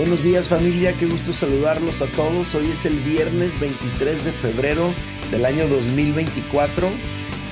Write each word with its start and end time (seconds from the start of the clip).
Buenos 0.00 0.24
días 0.24 0.48
familia, 0.48 0.94
qué 0.98 1.04
gusto 1.04 1.34
saludarlos 1.34 2.00
a 2.00 2.06
todos. 2.12 2.54
Hoy 2.54 2.70
es 2.70 2.86
el 2.86 2.98
viernes 3.00 3.50
23 3.60 4.24
de 4.24 4.32
febrero 4.32 4.94
del 5.30 5.44
año 5.44 5.68
2024. 5.68 6.88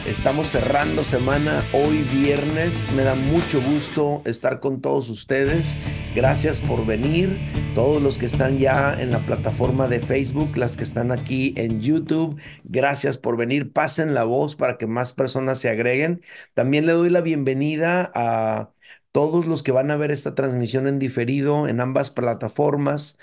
Estamos 0.06 0.48
cerrando 0.48 1.04
semana 1.04 1.62
hoy 1.74 1.98
viernes. 2.10 2.90
Me 2.96 3.04
da 3.04 3.14
mucho 3.14 3.60
gusto 3.60 4.22
estar 4.24 4.60
con 4.60 4.80
todos 4.80 5.10
ustedes. 5.10 5.74
Gracias 6.14 6.58
por 6.58 6.86
venir. 6.86 7.38
Todos 7.74 8.00
los 8.00 8.16
que 8.16 8.24
están 8.24 8.56
ya 8.56 8.98
en 8.98 9.10
la 9.10 9.18
plataforma 9.18 9.86
de 9.86 10.00
Facebook, 10.00 10.56
las 10.56 10.78
que 10.78 10.84
están 10.84 11.12
aquí 11.12 11.52
en 11.58 11.82
YouTube, 11.82 12.40
gracias 12.64 13.18
por 13.18 13.36
venir. 13.36 13.74
Pasen 13.74 14.14
la 14.14 14.24
voz 14.24 14.56
para 14.56 14.78
que 14.78 14.86
más 14.86 15.12
personas 15.12 15.58
se 15.58 15.68
agreguen. 15.68 16.22
También 16.54 16.86
le 16.86 16.94
doy 16.94 17.10
la 17.10 17.20
bienvenida 17.20 18.10
a 18.14 18.70
todos 19.12 19.46
los 19.46 19.62
que 19.62 19.72
van 19.72 19.90
a 19.90 19.96
ver 19.96 20.10
esta 20.10 20.34
transmisión 20.34 20.86
en 20.86 20.98
diferido 20.98 21.68
en 21.68 21.80
ambas 21.80 22.10
plataformas. 22.10 23.18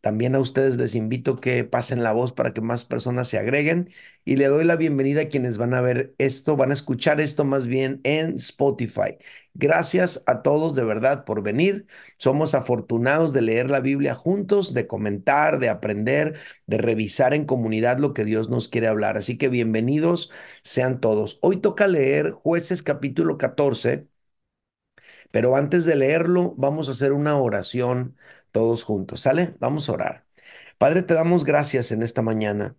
También 0.00 0.36
a 0.36 0.40
ustedes 0.40 0.76
les 0.76 0.94
invito 0.94 1.36
que 1.36 1.64
pasen 1.64 2.02
la 2.04 2.12
voz 2.12 2.32
para 2.32 2.54
que 2.54 2.60
más 2.60 2.84
personas 2.84 3.28
se 3.28 3.38
agreguen 3.38 3.90
y 4.24 4.36
le 4.36 4.46
doy 4.46 4.64
la 4.64 4.76
bienvenida 4.76 5.22
a 5.22 5.28
quienes 5.28 5.58
van 5.58 5.74
a 5.74 5.80
ver 5.80 6.14
esto, 6.18 6.56
van 6.56 6.70
a 6.70 6.74
escuchar 6.74 7.20
esto 7.20 7.44
más 7.44 7.66
bien 7.66 8.00
en 8.04 8.36
Spotify. 8.36 9.18
Gracias 9.54 10.22
a 10.26 10.42
todos 10.42 10.76
de 10.76 10.84
verdad 10.84 11.24
por 11.24 11.42
venir. 11.42 11.86
Somos 12.18 12.54
afortunados 12.54 13.32
de 13.32 13.42
leer 13.42 13.68
la 13.70 13.80
Biblia 13.80 14.14
juntos, 14.14 14.74
de 14.74 14.86
comentar, 14.86 15.58
de 15.58 15.68
aprender, 15.70 16.38
de 16.66 16.78
revisar 16.78 17.34
en 17.34 17.44
comunidad 17.44 17.98
lo 17.98 18.14
que 18.14 18.24
Dios 18.24 18.48
nos 18.48 18.68
quiere 18.68 18.86
hablar. 18.86 19.16
Así 19.16 19.38
que 19.38 19.48
bienvenidos 19.48 20.30
sean 20.62 21.00
todos. 21.00 21.38
Hoy 21.42 21.56
toca 21.60 21.88
leer 21.88 22.30
jueces 22.30 22.82
capítulo 22.84 23.38
14 23.38 24.06
pero 25.30 25.56
antes 25.56 25.84
de 25.84 25.96
leerlo, 25.96 26.54
vamos 26.56 26.88
a 26.88 26.92
hacer 26.92 27.12
una 27.12 27.36
oración 27.38 28.16
todos 28.52 28.84
juntos. 28.84 29.20
¿Sale? 29.22 29.54
Vamos 29.60 29.88
a 29.88 29.92
orar. 29.92 30.26
Padre, 30.78 31.02
te 31.02 31.14
damos 31.14 31.44
gracias 31.44 31.92
en 31.92 32.02
esta 32.02 32.22
mañana. 32.22 32.76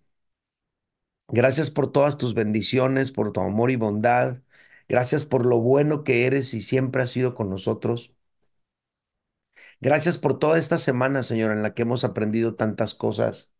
Gracias 1.28 1.70
por 1.70 1.90
todas 1.92 2.16
tus 2.18 2.34
bendiciones, 2.34 3.12
por 3.12 3.32
tu 3.32 3.40
amor 3.40 3.70
y 3.70 3.76
bondad. 3.76 4.38
Gracias 4.88 5.24
por 5.24 5.44
lo 5.46 5.58
bueno 5.60 6.04
que 6.04 6.26
eres 6.26 6.52
y 6.54 6.60
siempre 6.62 7.02
has 7.02 7.10
sido 7.10 7.34
con 7.34 7.48
nosotros. 7.50 8.14
Gracias 9.80 10.18
por 10.18 10.38
toda 10.38 10.58
esta 10.58 10.78
semana, 10.78 11.22
Señor, 11.22 11.52
en 11.52 11.62
la 11.62 11.74
que 11.74 11.82
hemos 11.82 12.04
aprendido 12.04 12.54
tantas 12.54 12.94
cosas 12.94 13.50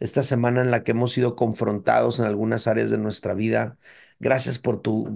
esta 0.00 0.24
semana 0.24 0.62
en 0.62 0.70
la 0.70 0.84
que 0.84 0.92
hemos 0.92 1.12
sido 1.12 1.36
confrontados 1.36 2.20
en 2.20 2.26
algunas 2.26 2.66
áreas 2.68 2.90
de 2.90 2.98
nuestra 2.98 3.34
vida. 3.34 3.78
Gracias 4.20 4.58
por 4.58 4.82
tu 4.82 5.06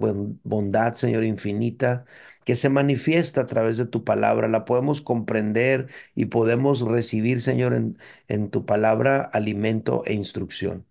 bondad, 0.44 0.94
Señor, 0.94 1.24
infinita, 1.24 2.04
que 2.46 2.56
se 2.56 2.70
manifiesta 2.70 3.42
a 3.42 3.48
través 3.48 3.78
de 3.78 3.86
tu 3.86 4.04
palabra. 4.04 4.48
La 4.48 4.66
podemos 4.66 5.02
comprender 5.02 5.88
y 6.16 6.26
podemos 6.26 6.82
recibir, 6.82 7.42
Señor, 7.42 7.74
en, 7.74 7.98
en 8.28 8.50
tu 8.50 8.66
palabra 8.66 9.22
alimento 9.22 10.04
e 10.06 10.14
instrucción. 10.14 10.86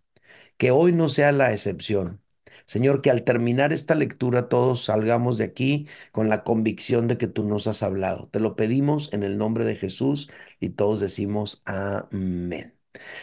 Que 0.57 0.71
hoy 0.71 0.93
no 0.93 1.09
sea 1.09 1.31
la 1.31 1.53
excepción. 1.53 2.21
Señor, 2.65 3.01
que 3.01 3.11
al 3.11 3.23
terminar 3.23 3.73
esta 3.73 3.95
lectura 3.95 4.49
todos 4.49 4.85
salgamos 4.85 5.37
de 5.37 5.45
aquí 5.45 5.87
con 6.11 6.29
la 6.29 6.43
convicción 6.43 7.07
de 7.07 7.17
que 7.17 7.27
tú 7.27 7.43
nos 7.43 7.67
has 7.67 7.83
hablado. 7.83 8.29
Te 8.29 8.39
lo 8.39 8.55
pedimos 8.55 9.09
en 9.13 9.23
el 9.23 9.37
nombre 9.37 9.65
de 9.65 9.75
Jesús 9.75 10.29
y 10.59 10.69
todos 10.69 10.99
decimos 10.99 11.61
amén. 11.65 12.73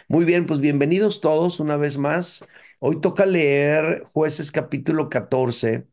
Muy 0.09 0.25
bien, 0.25 0.47
pues 0.47 0.61
bienvenidos 0.61 1.21
todos 1.21 1.61
una 1.61 1.77
vez 1.77 1.99
más. 1.99 2.47
Hoy 2.79 3.01
toca 3.01 3.27
leer 3.27 4.05
jueces 4.13 4.53
capítulo 4.53 5.09
14. 5.09 5.87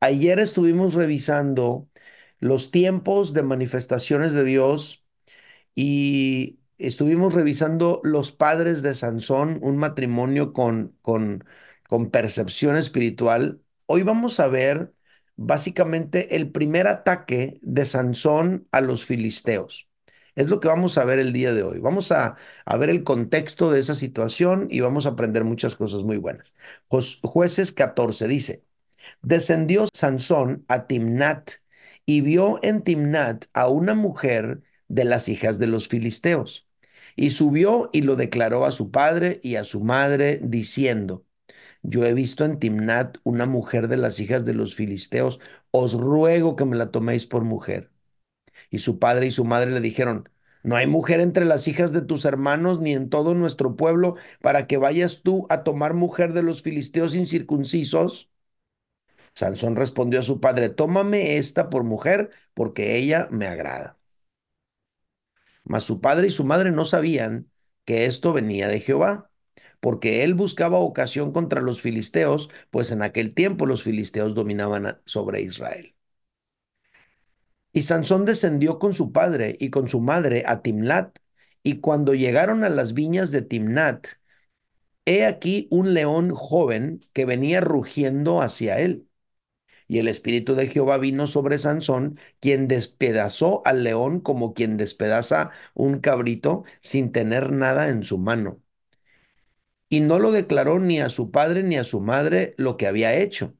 Ayer 0.00 0.38
estuvimos 0.38 0.94
revisando 0.94 1.88
los 2.38 2.70
tiempos 2.70 3.32
de 3.32 3.42
manifestaciones 3.42 4.32
de 4.34 4.44
Dios 4.44 5.04
y 5.74 6.60
estuvimos 6.78 7.34
revisando 7.34 8.00
los 8.04 8.32
padres 8.32 8.82
de 8.82 8.94
Sansón, 8.94 9.60
un 9.62 9.78
matrimonio 9.78 10.52
con, 10.52 10.96
con, 11.02 11.44
con 11.88 12.10
percepción 12.10 12.76
espiritual. 12.76 13.62
Hoy 13.86 14.02
vamos 14.02 14.40
a 14.40 14.48
ver 14.48 14.94
básicamente 15.36 16.36
el 16.36 16.50
primer 16.52 16.86
ataque 16.88 17.58
de 17.62 17.86
Sansón 17.86 18.68
a 18.72 18.80
los 18.82 19.04
filisteos. 19.06 19.88
Es 20.34 20.48
lo 20.48 20.60
que 20.60 20.68
vamos 20.68 20.98
a 20.98 21.04
ver 21.04 21.18
el 21.18 21.32
día 21.32 21.54
de 21.54 21.62
hoy. 21.62 21.78
Vamos 21.80 22.12
a, 22.12 22.36
ver 22.78 22.90
el 22.90 23.04
contexto 23.04 23.70
de 23.70 23.80
esa 23.80 23.94
situación 23.94 24.68
y 24.70 24.80
vamos 24.80 25.06
a 25.06 25.10
aprender 25.10 25.44
muchas 25.44 25.76
cosas 25.76 26.02
muy 26.02 26.18
buenas. 26.18 26.52
jueces 27.22 27.72
14 27.72 28.28
dice, 28.28 28.64
descendió 29.22 29.86
Sansón 29.92 30.64
a 30.68 30.86
Timnat 30.86 31.52
y 32.04 32.20
vio 32.20 32.58
en 32.62 32.82
Timnat 32.82 33.46
a 33.52 33.68
una 33.68 33.94
mujer 33.94 34.62
de 34.88 35.04
las 35.04 35.28
hijas 35.28 35.58
de 35.58 35.66
los 35.66 35.88
filisteos. 35.88 36.68
Y 37.16 37.30
subió 37.30 37.90
y 37.92 38.02
lo 38.02 38.16
declaró 38.16 38.64
a 38.66 38.72
su 38.72 38.90
padre 38.90 39.40
y 39.42 39.56
a 39.56 39.64
su 39.64 39.80
madre, 39.82 40.40
diciendo, 40.42 41.24
yo 41.82 42.04
he 42.06 42.14
visto 42.14 42.44
en 42.44 42.58
Timnat 42.58 43.18
una 43.24 43.46
mujer 43.46 43.88
de 43.88 43.96
las 43.96 44.20
hijas 44.20 44.44
de 44.44 44.54
los 44.54 44.74
filisteos, 44.74 45.40
os 45.70 45.94
ruego 45.94 46.56
que 46.56 46.64
me 46.64 46.76
la 46.76 46.90
toméis 46.90 47.26
por 47.26 47.44
mujer. 47.44 47.90
Y 48.70 48.78
su 48.78 48.98
padre 48.98 49.26
y 49.26 49.30
su 49.30 49.44
madre 49.44 49.70
le 49.70 49.80
dijeron, 49.80 50.28
no 50.62 50.76
hay 50.76 50.86
mujer 50.86 51.20
entre 51.20 51.44
las 51.44 51.68
hijas 51.68 51.92
de 51.92 52.02
tus 52.02 52.24
hermanos 52.24 52.80
ni 52.80 52.92
en 52.92 53.08
todo 53.08 53.34
nuestro 53.34 53.76
pueblo 53.76 54.16
para 54.40 54.66
que 54.66 54.76
vayas 54.78 55.22
tú 55.22 55.46
a 55.50 55.62
tomar 55.64 55.94
mujer 55.94 56.32
de 56.32 56.42
los 56.42 56.62
filisteos 56.62 57.14
incircuncisos. 57.14 58.30
Sansón 59.36 59.76
respondió 59.76 60.20
a 60.20 60.22
su 60.22 60.40
padre, 60.40 60.70
tómame 60.70 61.36
esta 61.36 61.68
por 61.70 61.84
mujer 61.84 62.30
porque 62.54 62.96
ella 62.96 63.28
me 63.30 63.46
agrada. 63.46 63.98
Mas 65.64 65.84
su 65.84 66.00
padre 66.00 66.28
y 66.28 66.30
su 66.30 66.44
madre 66.44 66.70
no 66.72 66.86
sabían 66.86 67.50
que 67.84 68.06
esto 68.06 68.32
venía 68.32 68.66
de 68.68 68.80
Jehová, 68.80 69.30
porque 69.80 70.24
él 70.24 70.34
buscaba 70.34 70.78
ocasión 70.78 71.32
contra 71.32 71.60
los 71.60 71.82
filisteos, 71.82 72.48
pues 72.70 72.90
en 72.92 73.02
aquel 73.02 73.34
tiempo 73.34 73.66
los 73.66 73.82
filisteos 73.82 74.34
dominaban 74.34 75.00
sobre 75.04 75.42
Israel. 75.42 75.94
Y 77.72 77.82
Sansón 77.82 78.24
descendió 78.24 78.78
con 78.78 78.94
su 78.94 79.12
padre 79.12 79.56
y 79.60 79.68
con 79.70 79.88
su 79.88 80.00
madre 80.00 80.44
a 80.46 80.62
Timnat, 80.62 81.18
y 81.62 81.80
cuando 81.80 82.14
llegaron 82.14 82.64
a 82.64 82.70
las 82.70 82.94
viñas 82.94 83.32
de 83.32 83.42
Timnat, 83.42 84.06
he 85.04 85.26
aquí 85.26 85.68
un 85.70 85.94
león 85.94 86.30
joven 86.34 87.00
que 87.12 87.26
venía 87.26 87.60
rugiendo 87.60 88.40
hacia 88.42 88.78
él. 88.78 89.05
Y 89.88 89.98
el 89.98 90.08
espíritu 90.08 90.54
de 90.54 90.68
Jehová 90.68 90.98
vino 90.98 91.26
sobre 91.26 91.58
Sansón, 91.58 92.18
quien 92.40 92.68
despedazó 92.68 93.62
al 93.64 93.84
león 93.84 94.20
como 94.20 94.54
quien 94.54 94.76
despedaza 94.76 95.50
un 95.74 96.00
cabrito 96.00 96.64
sin 96.80 97.12
tener 97.12 97.52
nada 97.52 97.88
en 97.90 98.04
su 98.04 98.18
mano. 98.18 98.60
Y 99.88 99.98
no 100.00 100.18
lo 100.20 100.30
declaró 100.32 100.78
ni 100.78 101.00
a 101.00 101.10
su 101.10 101.30
padre 101.32 101.62
ni 101.64 101.76
a 101.76 101.82
su 101.84 102.00
madre 102.00 102.54
lo 102.56 102.76
que 102.76 102.86
había 102.86 103.14
hecho. 103.16 103.54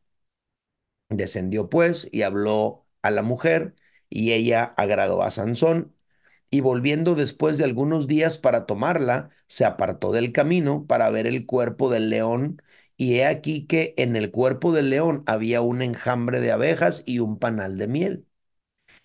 Descendió 1.08 1.68
pues 1.70 2.08
y 2.12 2.22
habló 2.22 2.86
a 3.02 3.10
la 3.10 3.22
mujer, 3.22 3.74
y 4.08 4.32
ella 4.32 4.64
agradó 4.76 5.22
a 5.22 5.30
Sansón, 5.30 5.94
y 6.50 6.60
volviendo 6.60 7.14
después 7.16 7.58
de 7.58 7.64
algunos 7.64 8.06
días 8.08 8.38
para 8.38 8.66
tomarla, 8.66 9.30
se 9.48 9.64
apartó 9.64 10.12
del 10.12 10.32
camino 10.32 10.86
para 10.86 11.10
ver 11.10 11.26
el 11.26 11.46
cuerpo 11.46 11.90
del 11.90 12.10
león, 12.10 12.62
y 12.96 13.16
he 13.16 13.26
aquí 13.26 13.66
que 13.66 13.94
en 13.98 14.16
el 14.16 14.30
cuerpo 14.30 14.72
del 14.72 14.90
león 14.90 15.22
había 15.26 15.60
un 15.60 15.82
enjambre 15.82 16.40
de 16.40 16.52
abejas 16.52 17.02
y 17.06 17.18
un 17.20 17.38
panal 17.38 17.78
de 17.78 17.88
miel. 17.88 18.26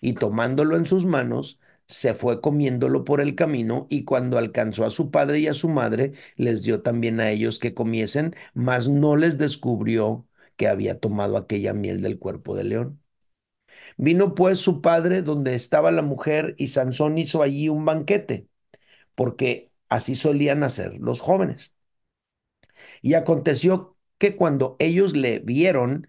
Y 0.00 0.14
tomándolo 0.14 0.76
en 0.76 0.86
sus 0.86 1.04
manos, 1.06 1.60
se 1.86 2.14
fue 2.14 2.40
comiéndolo 2.40 3.04
por 3.04 3.20
el 3.20 3.34
camino, 3.34 3.86
y 3.90 4.04
cuando 4.04 4.38
alcanzó 4.38 4.84
a 4.84 4.90
su 4.90 5.10
padre 5.10 5.40
y 5.40 5.48
a 5.48 5.54
su 5.54 5.68
madre, 5.68 6.12
les 6.36 6.62
dio 6.62 6.82
también 6.82 7.20
a 7.20 7.30
ellos 7.30 7.58
que 7.58 7.74
comiesen, 7.74 8.34
mas 8.54 8.88
no 8.88 9.16
les 9.16 9.38
descubrió 9.38 10.26
que 10.56 10.68
había 10.68 10.98
tomado 11.00 11.36
aquella 11.36 11.72
miel 11.74 12.02
del 12.02 12.18
cuerpo 12.18 12.56
del 12.56 12.70
león. 12.70 13.02
Vino 13.96 14.34
pues 14.34 14.58
su 14.58 14.80
padre 14.82 15.22
donde 15.22 15.54
estaba 15.54 15.90
la 15.92 16.02
mujer 16.02 16.54
y 16.58 16.68
Sansón 16.68 17.18
hizo 17.18 17.42
allí 17.42 17.68
un 17.68 17.84
banquete, 17.84 18.48
porque 19.16 19.72
así 19.88 20.14
solían 20.16 20.62
hacer 20.64 20.98
los 21.00 21.20
jóvenes. 21.20 21.72
Y 23.02 23.14
aconteció 23.14 23.91
que 24.22 24.36
cuando 24.36 24.76
ellos 24.78 25.16
le 25.16 25.40
vieron, 25.40 26.06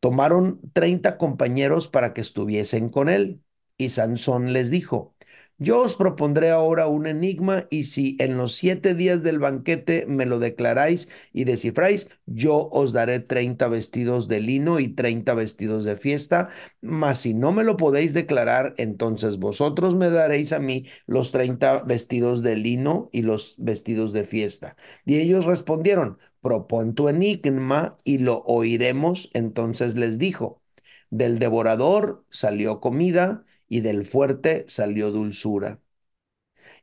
tomaron 0.00 0.60
treinta 0.74 1.16
compañeros 1.16 1.88
para 1.88 2.12
que 2.12 2.20
estuviesen 2.20 2.90
con 2.90 3.08
él. 3.08 3.42
Y 3.78 3.88
Sansón 3.88 4.52
les 4.52 4.70
dijo, 4.70 5.14
yo 5.56 5.80
os 5.80 5.94
propondré 5.94 6.50
ahora 6.50 6.86
un 6.86 7.06
enigma 7.06 7.66
y 7.70 7.84
si 7.84 8.18
en 8.20 8.36
los 8.36 8.54
siete 8.54 8.94
días 8.94 9.22
del 9.22 9.38
banquete 9.38 10.04
me 10.06 10.26
lo 10.26 10.38
declaráis 10.38 11.08
y 11.32 11.44
descifráis, 11.44 12.10
yo 12.26 12.68
os 12.72 12.92
daré 12.92 13.20
treinta 13.20 13.68
vestidos 13.68 14.28
de 14.28 14.40
lino 14.40 14.78
y 14.78 14.88
treinta 14.88 15.32
vestidos 15.32 15.84
de 15.84 15.96
fiesta, 15.96 16.50
mas 16.82 17.20
si 17.20 17.32
no 17.32 17.52
me 17.52 17.64
lo 17.64 17.78
podéis 17.78 18.12
declarar, 18.12 18.74
entonces 18.76 19.38
vosotros 19.38 19.94
me 19.94 20.10
daréis 20.10 20.52
a 20.52 20.60
mí 20.60 20.86
los 21.06 21.32
treinta 21.32 21.82
vestidos 21.84 22.42
de 22.42 22.56
lino 22.56 23.08
y 23.12 23.22
los 23.22 23.54
vestidos 23.56 24.12
de 24.12 24.24
fiesta. 24.24 24.76
Y 25.06 25.16
ellos 25.20 25.46
respondieron, 25.46 26.18
propon 26.40 26.94
tu 26.94 27.08
enigma 27.08 27.96
y 28.04 28.18
lo 28.18 28.42
oiremos. 28.44 29.30
Entonces 29.34 29.94
les 29.96 30.18
dijo, 30.18 30.62
del 31.10 31.38
devorador 31.38 32.24
salió 32.30 32.80
comida 32.80 33.44
y 33.68 33.80
del 33.80 34.06
fuerte 34.06 34.64
salió 34.68 35.10
dulzura. 35.12 35.80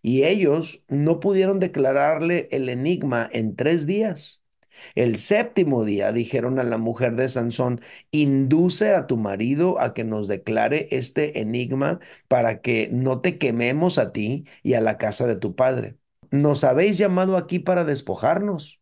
y 0.02 0.24
ellos 0.24 0.84
no 0.88 1.20
pudieron 1.20 1.60
declararle 1.60 2.48
el 2.52 2.70
enigma 2.70 3.30
en 3.32 3.56
tres 3.56 3.86
días. 3.88 4.42
El 4.96 5.18
séptimo 5.20 5.86
día 5.86 6.12
dijeron 6.12 6.60
a 6.60 6.64
la 6.64 6.78
mujer 6.78 7.16
de 7.16 7.30
Sansón, 7.30 7.82
induce 8.12 8.94
a 8.94 9.08
tu 9.08 9.18
marido 9.18 9.80
a 9.82 9.94
que 9.94 10.04
nos 10.04 10.28
declare 10.28 10.88
este 10.92 11.40
enigma 11.42 12.00
para 12.28 12.62
que 12.62 12.90
no 12.92 13.20
te 13.22 13.38
quememos 13.40 13.98
a 13.98 14.12
ti 14.14 14.46
y 14.64 14.76
a 14.76 14.82
la 14.82 14.98
casa 14.98 15.26
de 15.28 15.36
tu 15.36 15.56
padre. 15.56 15.98
Nos 16.32 16.64
habéis 16.64 16.98
llamado 16.98 17.38
aquí 17.38 17.60
para 17.60 17.86
despojarnos. 17.86 18.77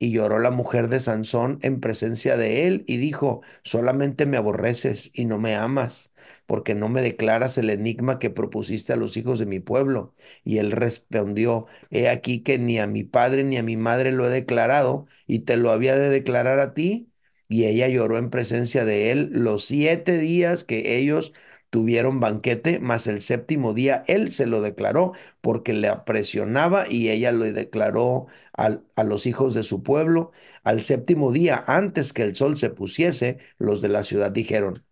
Y 0.00 0.12
lloró 0.12 0.38
la 0.38 0.50
mujer 0.52 0.88
de 0.88 1.00
Sansón 1.00 1.58
en 1.62 1.80
presencia 1.80 2.36
de 2.36 2.66
él 2.68 2.84
y 2.86 2.98
dijo, 2.98 3.42
solamente 3.64 4.26
me 4.26 4.36
aborreces 4.36 5.10
y 5.12 5.24
no 5.24 5.38
me 5.38 5.56
amas, 5.56 6.12
porque 6.46 6.74
no 6.76 6.88
me 6.88 7.02
declaras 7.02 7.58
el 7.58 7.68
enigma 7.70 8.18
que 8.20 8.30
propusiste 8.30 8.92
a 8.92 8.96
los 8.96 9.16
hijos 9.16 9.38
de 9.40 9.46
mi 9.46 9.58
pueblo. 9.60 10.14
Y 10.44 10.58
él 10.58 10.70
respondió, 10.72 11.66
he 11.90 12.08
aquí 12.08 12.42
que 12.42 12.58
ni 12.58 12.78
a 12.78 12.86
mi 12.86 13.02
padre 13.04 13.42
ni 13.44 13.56
a 13.58 13.62
mi 13.64 13.76
madre 13.76 14.12
lo 14.12 14.26
he 14.26 14.30
declarado, 14.30 15.06
y 15.26 15.40
te 15.40 15.56
lo 15.56 15.70
había 15.72 15.96
de 15.96 16.10
declarar 16.10 16.60
a 16.60 16.74
ti. 16.74 17.10
Y 17.48 17.64
ella 17.64 17.88
lloró 17.88 18.18
en 18.18 18.30
presencia 18.30 18.84
de 18.84 19.10
él 19.10 19.30
los 19.32 19.64
siete 19.64 20.18
días 20.18 20.64
que 20.64 20.98
ellos 20.98 21.32
tuvieron 21.70 22.20
banquete, 22.20 22.78
mas 22.80 23.06
el 23.06 23.20
séptimo 23.20 23.74
día 23.74 24.02
él 24.08 24.32
se 24.32 24.46
lo 24.46 24.60
declaró 24.62 25.12
porque 25.40 25.72
le 25.72 25.94
presionaba 26.06 26.86
y 26.88 27.10
ella 27.10 27.32
lo 27.32 27.44
declaró 27.44 28.26
al, 28.52 28.84
a 28.96 29.04
los 29.04 29.26
hijos 29.26 29.54
de 29.54 29.64
su 29.64 29.82
pueblo. 29.82 30.32
Al 30.64 30.82
séptimo 30.82 31.32
día, 31.32 31.62
antes 31.66 32.12
que 32.12 32.22
el 32.22 32.36
sol 32.36 32.56
se 32.58 32.70
pusiese, 32.70 33.38
los 33.58 33.80
de 33.82 33.88
la 33.88 34.02
ciudad 34.04 34.30
dijeron, 34.32 34.84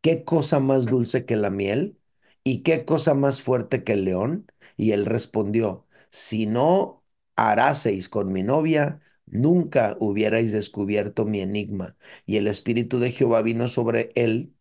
¿qué 0.00 0.24
cosa 0.24 0.60
más 0.60 0.86
dulce 0.86 1.24
que 1.26 1.36
la 1.36 1.50
miel? 1.50 1.98
¿Y 2.44 2.62
qué 2.62 2.84
cosa 2.84 3.14
más 3.14 3.42
fuerte 3.42 3.84
que 3.84 3.94
el 3.94 4.04
león? 4.04 4.50
Y 4.76 4.92
él 4.92 5.06
respondió, 5.06 5.86
si 6.10 6.46
no 6.46 7.04
haráseis 7.36 8.08
con 8.08 8.32
mi 8.32 8.42
novia, 8.42 9.00
nunca 9.26 9.96
hubierais 10.00 10.52
descubierto 10.52 11.24
mi 11.24 11.40
enigma. 11.40 11.96
Y 12.26 12.36
el 12.36 12.46
espíritu 12.48 12.98
de 13.00 13.10
Jehová 13.12 13.42
vino 13.42 13.68
sobre 13.68 14.10
él 14.14 14.54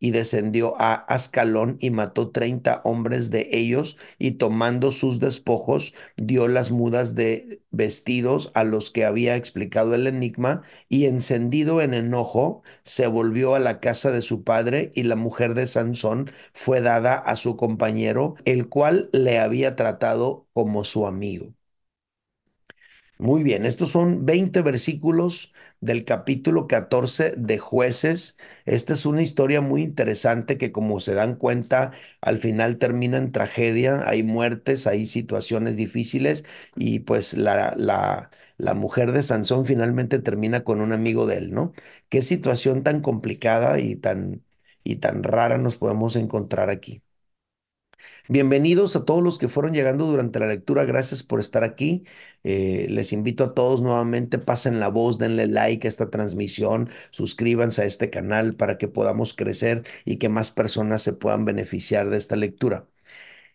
y 0.00 0.10
descendió 0.10 0.74
a 0.80 0.94
Ascalón 0.94 1.76
y 1.80 1.90
mató 1.90 2.30
treinta 2.30 2.80
hombres 2.84 3.30
de 3.30 3.48
ellos 3.52 3.98
y 4.18 4.32
tomando 4.32 4.92
sus 4.92 5.20
despojos 5.20 5.94
dio 6.16 6.48
las 6.48 6.70
mudas 6.70 7.14
de 7.14 7.62
vestidos 7.70 8.50
a 8.54 8.64
los 8.64 8.90
que 8.90 9.04
había 9.04 9.36
explicado 9.36 9.94
el 9.94 10.06
enigma 10.06 10.62
y 10.88 11.06
encendido 11.06 11.80
en 11.80 11.94
enojo 11.94 12.62
se 12.82 13.06
volvió 13.06 13.54
a 13.54 13.58
la 13.60 13.80
casa 13.80 14.10
de 14.10 14.22
su 14.22 14.44
padre 14.44 14.90
y 14.94 15.04
la 15.04 15.16
mujer 15.16 15.54
de 15.54 15.66
Sansón 15.66 16.30
fue 16.52 16.80
dada 16.80 17.14
a 17.14 17.36
su 17.36 17.56
compañero 17.56 18.34
el 18.44 18.68
cual 18.68 19.10
le 19.12 19.38
había 19.38 19.76
tratado 19.76 20.46
como 20.52 20.84
su 20.84 21.06
amigo. 21.06 21.54
Muy 23.18 23.44
bien, 23.44 23.64
estos 23.64 23.90
son 23.92 24.26
20 24.26 24.62
versículos 24.62 25.52
del 25.80 26.04
capítulo 26.04 26.66
14 26.66 27.34
de 27.36 27.58
jueces. 27.58 28.36
Esta 28.64 28.94
es 28.94 29.06
una 29.06 29.22
historia 29.22 29.60
muy 29.60 29.82
interesante 29.82 30.58
que 30.58 30.72
como 30.72 30.98
se 30.98 31.14
dan 31.14 31.36
cuenta, 31.36 31.92
al 32.20 32.38
final 32.38 32.78
termina 32.78 33.18
en 33.18 33.30
tragedia, 33.30 34.02
hay 34.08 34.24
muertes, 34.24 34.88
hay 34.88 35.06
situaciones 35.06 35.76
difíciles 35.76 36.44
y 36.74 37.00
pues 37.00 37.34
la, 37.34 37.74
la, 37.76 38.28
la 38.56 38.74
mujer 38.74 39.12
de 39.12 39.22
Sansón 39.22 39.66
finalmente 39.66 40.18
termina 40.18 40.64
con 40.64 40.80
un 40.80 40.92
amigo 40.92 41.24
de 41.26 41.36
él, 41.38 41.52
¿no? 41.54 41.72
Qué 42.08 42.22
situación 42.22 42.82
tan 42.82 43.00
complicada 43.02 43.78
y 43.78 43.94
tan, 43.94 44.42
y 44.82 44.96
tan 44.96 45.22
rara 45.22 45.58
nos 45.58 45.76
podemos 45.76 46.16
encontrar 46.16 46.70
aquí. 46.70 47.02
Bienvenidos 48.28 48.96
a 48.96 49.04
todos 49.04 49.22
los 49.22 49.38
que 49.38 49.48
fueron 49.48 49.72
llegando 49.74 50.06
durante 50.06 50.38
la 50.38 50.46
lectura. 50.46 50.84
Gracias 50.84 51.22
por 51.22 51.40
estar 51.40 51.64
aquí. 51.64 52.04
Eh, 52.44 52.86
les 52.90 53.12
invito 53.12 53.44
a 53.44 53.54
todos 53.54 53.82
nuevamente, 53.82 54.38
pasen 54.38 54.80
la 54.80 54.88
voz, 54.88 55.18
denle 55.18 55.46
like 55.46 55.86
a 55.86 55.90
esta 55.90 56.10
transmisión, 56.10 56.88
suscríbanse 57.10 57.82
a 57.82 57.84
este 57.84 58.10
canal 58.10 58.54
para 58.54 58.78
que 58.78 58.88
podamos 58.88 59.34
crecer 59.34 59.84
y 60.04 60.16
que 60.18 60.28
más 60.28 60.50
personas 60.50 61.02
se 61.02 61.12
puedan 61.12 61.44
beneficiar 61.44 62.10
de 62.10 62.18
esta 62.18 62.36
lectura. 62.36 62.86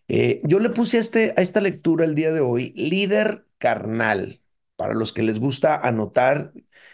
Eh, 0.07 0.41
yo 0.43 0.59
le 0.59 0.69
puse 0.69 0.97
a, 0.97 1.01
este, 1.01 1.33
a 1.37 1.41
esta 1.41 1.61
lectura 1.61 2.05
el 2.05 2.15
día 2.15 2.31
de 2.31 2.41
hoy, 2.41 2.73
líder 2.75 3.45
carnal. 3.57 4.41
Para 4.75 4.93
los 4.93 5.11
que 5.13 5.23
les 5.23 5.39
gusta 5.39 5.75
anotar, 5.75 6.53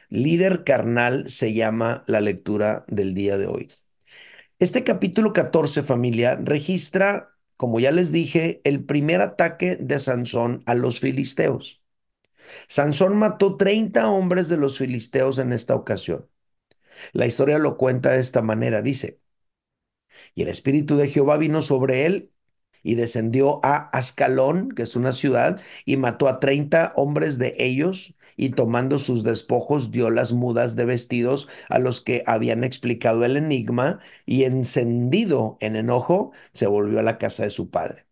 líder 0.10 0.64
carnal 0.64 1.30
se 1.30 1.54
llama 1.54 2.04
la 2.08 2.22
lectura 2.22 2.86
del 2.88 3.14
día 3.14 3.38
de 3.38 3.48
hoy. 3.48 3.70
Este 4.60 4.84
capítulo 4.84 5.34
14, 5.34 5.84
familia, 5.84 6.36
registra 6.42 7.33
como 7.64 7.80
ya 7.80 7.92
les 7.94 8.12
dije, 8.12 8.60
el 8.66 8.84
primer 8.84 9.22
ataque 9.22 9.78
de 9.78 9.98
Sansón 9.98 10.60
a 10.66 10.76
los 10.76 11.00
filisteos. 11.00 11.82
Sansón 12.68 13.16
mató 13.18 13.58
30 13.58 14.10
hombres 14.12 14.50
de 14.50 14.58
los 14.58 14.78
filisteos 14.78 15.40
en 15.40 15.54
esta 15.54 15.74
ocasión. 15.76 16.30
La 17.14 17.28
historia 17.28 17.60
lo 17.60 17.78
cuenta 17.78 18.12
de 18.12 18.20
esta 18.22 18.42
manera, 18.42 18.82
dice, 18.82 19.22
y 20.36 20.44
el 20.44 20.50
espíritu 20.50 20.98
de 20.98 21.08
Jehová 21.10 21.38
vino 21.38 21.62
sobre 21.62 22.06
él 22.06 22.32
y 22.84 22.96
descendió 22.96 23.62
a 23.64 23.78
Ascalón, 23.98 24.72
que 24.72 24.84
es 24.84 24.96
una 24.96 25.14
ciudad, 25.14 25.62
y 25.86 25.98
mató 25.98 26.28
a 26.28 26.40
30 26.40 26.94
hombres 26.98 27.38
de 27.38 27.56
ellos, 27.60 28.16
y 28.38 28.50
tomando 28.50 29.00
sus 29.00 29.24
despojos 29.24 29.92
dio 29.92 30.10
las 30.10 30.34
mudas 30.34 30.76
de 30.76 30.86
vestidos 30.86 31.48
a 31.70 31.80
los 31.80 32.02
que 32.02 32.24
habían 32.28 32.64
explicado 32.64 33.26
el 33.26 33.38
enigma, 33.38 34.00
y 34.26 34.44
encendido 34.44 35.58
en 35.62 35.76
enojo, 35.76 36.32
se 36.54 36.68
volvió 36.68 37.00
a 37.00 37.04
la 37.04 37.18
casa 37.18 37.44
de 37.44 37.50
su 37.50 37.70
padre. 37.70 38.06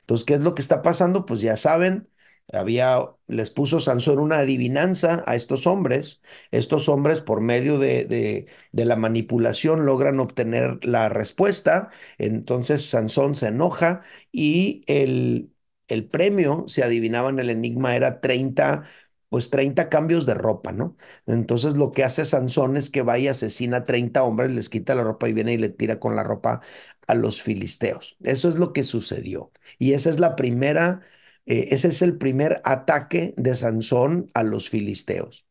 Entonces, 0.00 0.24
¿qué 0.26 0.34
es 0.34 0.40
lo 0.40 0.54
que 0.54 0.62
está 0.62 0.82
pasando? 0.82 1.24
Pues 1.26 1.40
ya 1.40 1.56
saben, 1.56 2.08
había, 2.52 2.98
les 3.28 3.50
puso 3.50 3.78
Sansón 3.80 4.18
una 4.18 4.38
adivinanza 4.38 5.22
a 5.26 5.36
estos 5.36 5.66
hombres. 5.66 6.20
Estos 6.50 6.88
hombres, 6.88 7.20
por 7.20 7.40
medio 7.40 7.78
de, 7.78 8.04
de, 8.06 8.46
de, 8.72 8.84
la 8.84 8.96
manipulación, 8.96 9.86
logran 9.86 10.18
obtener 10.20 10.84
la 10.84 11.08
respuesta. 11.08 11.90
Entonces 12.18 12.86
Sansón 12.90 13.36
se 13.36 13.48
enoja 13.48 14.02
y 14.32 14.82
el, 14.86 15.52
el 15.88 16.06
premio, 16.08 16.64
si 16.68 16.82
adivinaban 16.82 17.38
el 17.38 17.50
enigma, 17.50 17.94
era 17.96 18.20
30 18.20 18.84
pues 19.30 19.50
30 19.50 19.88
cambios 19.88 20.26
de 20.26 20.34
ropa, 20.34 20.72
¿no? 20.72 20.96
Entonces 21.26 21.74
lo 21.76 21.92
que 21.92 22.04
hace 22.04 22.24
Sansón 22.26 22.76
es 22.76 22.90
que 22.90 23.02
va 23.02 23.18
y 23.18 23.28
asesina 23.28 23.78
a 23.78 23.84
30 23.86 24.22
hombres, 24.24 24.52
les 24.52 24.68
quita 24.70 24.94
la 24.96 25.04
ropa 25.04 25.28
y 25.28 25.32
viene 25.34 25.54
y 25.54 25.58
le 25.58 25.70
tira 25.70 26.00
con 26.00 26.16
la 26.16 26.24
ropa 26.24 26.60
a 27.06 27.14
los 27.14 27.42
filisteos. 27.42 28.16
Eso 28.22 28.48
es 28.48 28.56
lo 28.56 28.72
que 28.74 28.84
sucedió. 28.84 29.52
Y 29.78 29.94
esa 29.94 30.10
es 30.10 30.20
la 30.20 30.36
primera, 30.36 31.00
eh, 31.46 31.68
ese 31.70 31.88
es 31.88 32.02
el 32.02 32.18
primer 32.18 32.60
ataque 32.64 33.34
de 33.38 33.54
Sansón 33.56 34.28
a 34.34 34.42
los 34.42 34.68
filisteos. 34.70 35.46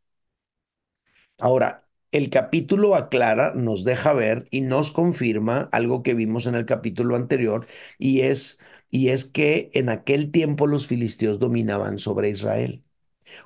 Ahora, 1.37 1.87
el 2.11 2.29
capítulo 2.29 2.95
aclara, 2.95 3.53
nos 3.55 3.83
deja 3.83 4.13
ver 4.13 4.47
y 4.51 4.61
nos 4.61 4.91
confirma 4.91 5.69
algo 5.71 6.03
que 6.03 6.13
vimos 6.13 6.45
en 6.47 6.55
el 6.55 6.65
capítulo 6.65 7.15
anterior 7.15 7.67
y 7.97 8.21
es, 8.21 8.59
y 8.89 9.09
es 9.09 9.25
que 9.25 9.69
en 9.73 9.89
aquel 9.89 10.31
tiempo 10.31 10.67
los 10.67 10.87
filisteos 10.87 11.39
dominaban 11.39 11.99
sobre 11.99 12.29
Israel. 12.29 12.83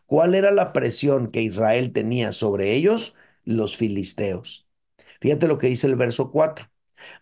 ¿Cuál 0.06 0.36
era 0.36 0.52
la 0.52 0.74
presión 0.74 1.30
que 1.30 1.42
Israel 1.42 1.92
tenía 1.94 2.32
sobre 2.32 2.74
ellos? 2.74 3.16
Los 3.46 3.78
filisteos. 3.78 4.68
Fíjate 5.22 5.48
lo 5.48 5.58
que 5.58 5.68
dice 5.68 5.88
el 5.88 5.96
verso 5.96 6.32
4. 6.32 6.68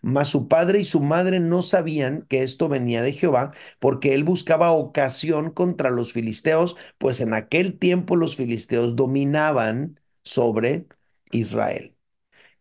Mas 0.02 0.28
su 0.28 0.48
padre 0.48 0.80
y 0.80 0.84
su 0.84 1.00
madre 1.00 1.40
no 1.40 1.62
sabían 1.62 2.22
que 2.28 2.42
esto 2.42 2.68
venía 2.68 3.02
de 3.02 3.12
Jehová, 3.12 3.52
porque 3.80 4.14
él 4.14 4.24
buscaba 4.24 4.70
ocasión 4.72 5.50
contra 5.50 5.90
los 5.90 6.12
filisteos, 6.12 6.76
pues 6.98 7.20
en 7.20 7.34
aquel 7.34 7.78
tiempo 7.78 8.16
los 8.16 8.36
filisteos 8.36 8.96
dominaban 8.96 10.00
sobre 10.24 10.86
Israel. 11.32 11.96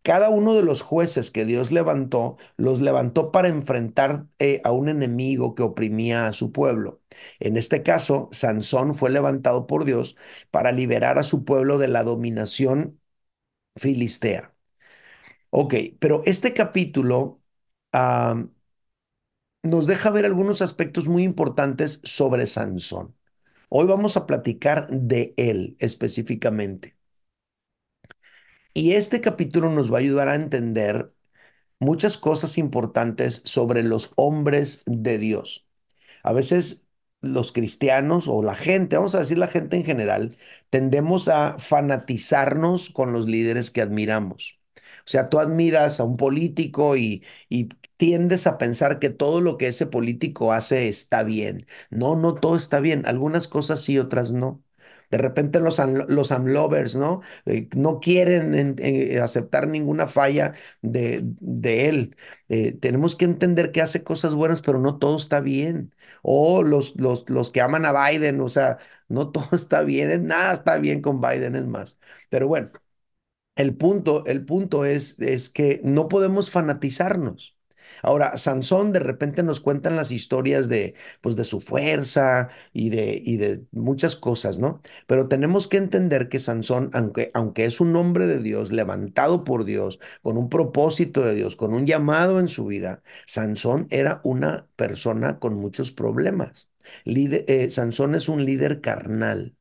Cada 0.04 0.30
uno 0.30 0.54
de 0.56 0.64
los 0.64 0.82
jueces 0.82 1.30
que 1.32 1.46
Dios 1.46 1.72
levantó, 1.72 2.38
los 2.58 2.82
levantó 2.82 3.32
para 3.32 3.50
enfrentar 3.50 4.26
eh, 4.40 4.62
a 4.64 4.72
un 4.72 4.90
enemigo 4.90 5.54
que 5.56 5.64
oprimía 5.64 6.28
a 6.28 6.34
su 6.34 6.52
pueblo. 6.52 7.02
En 7.40 7.56
este 7.58 7.84
caso, 7.84 8.30
Sansón 8.32 8.96
fue 8.96 9.12
levantado 9.12 9.68
por 9.68 9.86
Dios 9.86 10.16
para 10.52 10.72
liberar 10.72 11.20
a 11.20 11.24
su 11.24 11.46
pueblo 11.46 11.78
de 11.78 11.88
la 11.90 12.04
dominación 12.04 13.00
filistea. 13.78 14.56
Ok, 15.50 15.76
pero 16.00 16.22
este 16.26 16.54
capítulo 16.54 17.42
nos 19.64 19.88
deja 19.88 20.10
ver 20.12 20.26
algunos 20.26 20.62
aspectos 20.62 21.08
muy 21.08 21.24
importantes 21.24 22.00
sobre 22.04 22.48
Sansón. 22.48 23.16
Hoy 23.70 23.88
vamos 23.88 24.18
a 24.18 24.28
platicar 24.28 24.88
de 24.90 25.34
él 25.38 25.76
específicamente. 25.80 26.98
Y 28.74 28.94
este 28.94 29.22
capítulo 29.22 29.70
nos 29.70 29.92
va 29.92 29.98
a 29.98 30.00
ayudar 30.02 30.28
a 30.30 30.36
entender 30.36 31.14
muchas 31.80 32.18
cosas 32.18 32.58
importantes 32.60 33.42
sobre 33.46 33.84
los 33.84 34.14
hombres 34.18 34.84
de 34.88 35.18
Dios. 35.20 35.68
A 36.24 36.34
veces 36.34 36.90
los 37.22 37.52
cristianos 37.54 38.28
o 38.28 38.44
la 38.44 38.56
gente, 38.56 38.98
vamos 38.98 39.16
a 39.16 39.20
decir 39.20 39.38
la 39.40 39.48
gente 39.48 39.78
en 39.78 39.86
general, 39.86 40.38
tendemos 40.70 41.28
a 41.30 41.58
fanatizarnos 41.60 42.90
con 42.92 43.14
los 43.14 43.28
líderes 43.28 43.72
que 43.72 43.82
admiramos. 43.82 44.60
O 45.08 45.10
sea, 45.12 45.30
tú 45.30 45.40
admiras 45.40 46.00
a 46.00 46.04
un 46.06 46.18
político 46.18 46.98
y, 46.98 47.24
y 47.50 47.70
tiendes 47.98 48.48
a 48.48 48.58
pensar 48.60 49.00
que 49.00 49.10
todo 49.10 49.42
lo 49.42 49.58
que 49.58 49.68
ese 49.70 49.88
político 49.88 50.54
hace 50.54 50.90
está 50.90 51.24
bien. 51.24 51.68
No, 51.92 52.16
no 52.18 52.36
todo 52.36 52.56
está 52.58 52.80
bien. 52.82 53.06
Algunas 53.08 53.48
cosas 53.48 53.82
sí, 53.84 54.00
otras 54.00 54.32
no. 54.32 54.64
De 55.12 55.18
repente 55.18 55.60
los, 55.60 55.80
los 56.10 56.32
amlovers, 56.32 56.96
¿no? 56.96 57.22
Eh, 57.46 57.70
no 57.76 58.00
quieren 58.00 58.56
en- 58.56 58.76
eh, 58.80 59.20
aceptar 59.20 59.68
ninguna 59.68 60.08
falla 60.08 60.54
de, 60.82 61.22
de 61.24 61.90
él. 61.90 62.16
Eh, 62.50 62.74
tenemos 62.74 63.16
que 63.16 63.26
entender 63.26 63.72
que 63.72 63.82
hace 63.82 64.04
cosas 64.04 64.34
buenas, 64.36 64.62
pero 64.62 64.80
no 64.80 64.98
todo 65.00 65.18
está 65.18 65.42
bien. 65.42 65.94
O 66.24 66.64
los, 66.64 66.96
los, 67.00 67.30
los 67.30 67.52
que 67.52 67.62
aman 67.62 67.86
a 67.86 67.94
Biden, 68.10 68.42
o 68.42 68.50
sea, 68.50 68.78
no 69.08 69.30
todo 69.32 69.50
está 69.54 69.82
bien, 69.84 70.28
nada 70.28 70.54
está 70.54 70.78
bien 70.78 71.02
con 71.02 71.22
Biden, 71.22 71.56
es 71.56 71.66
más. 71.66 72.00
Pero 72.30 72.48
bueno. 72.48 72.72
El 73.56 73.76
punto, 73.78 74.26
el 74.26 74.46
punto 74.46 74.86
es, 74.86 75.20
es 75.20 75.50
que 75.50 75.82
no 75.84 76.08
podemos 76.10 76.50
fanatizarnos. 76.52 77.58
Ahora, 78.04 78.38
Sansón 78.38 78.92
de 78.92 79.00
repente 79.00 79.44
nos 79.44 79.60
cuentan 79.60 79.96
las 79.96 80.12
historias 80.12 80.70
de, 80.70 80.96
pues, 81.22 81.36
de 81.36 81.44
su 81.44 81.60
fuerza 81.62 82.50
y 82.74 82.90
de, 82.90 83.22
y 83.24 83.38
de 83.38 83.64
muchas 83.72 84.16
cosas, 84.16 84.60
¿no? 84.60 84.82
Pero 85.08 85.28
tenemos 85.28 85.68
que 85.68 85.78
entender 85.78 86.30
que 86.30 86.40
Sansón, 86.40 86.90
aunque, 86.94 87.32
aunque 87.34 87.66
es 87.66 87.82
un 87.82 87.96
hombre 87.96 88.28
de 88.28 88.40
Dios, 88.40 88.72
levantado 88.72 89.44
por 89.44 89.66
Dios, 89.66 90.00
con 90.22 90.38
un 90.38 90.50
propósito 90.50 91.22
de 91.26 91.34
Dios, 91.36 91.56
con 91.56 91.74
un 91.74 91.86
llamado 91.86 92.40
en 92.40 92.48
su 92.48 92.66
vida, 92.66 93.02
Sansón 93.26 93.88
era 93.90 94.22
una 94.24 94.68
persona 94.76 95.40
con 95.40 95.56
muchos 95.56 95.92
problemas. 95.92 96.70
Líder- 97.06 97.46
eh, 97.48 97.70
Sansón 97.72 98.16
es 98.16 98.28
un 98.30 98.46
líder 98.46 98.82
carnal 98.82 99.56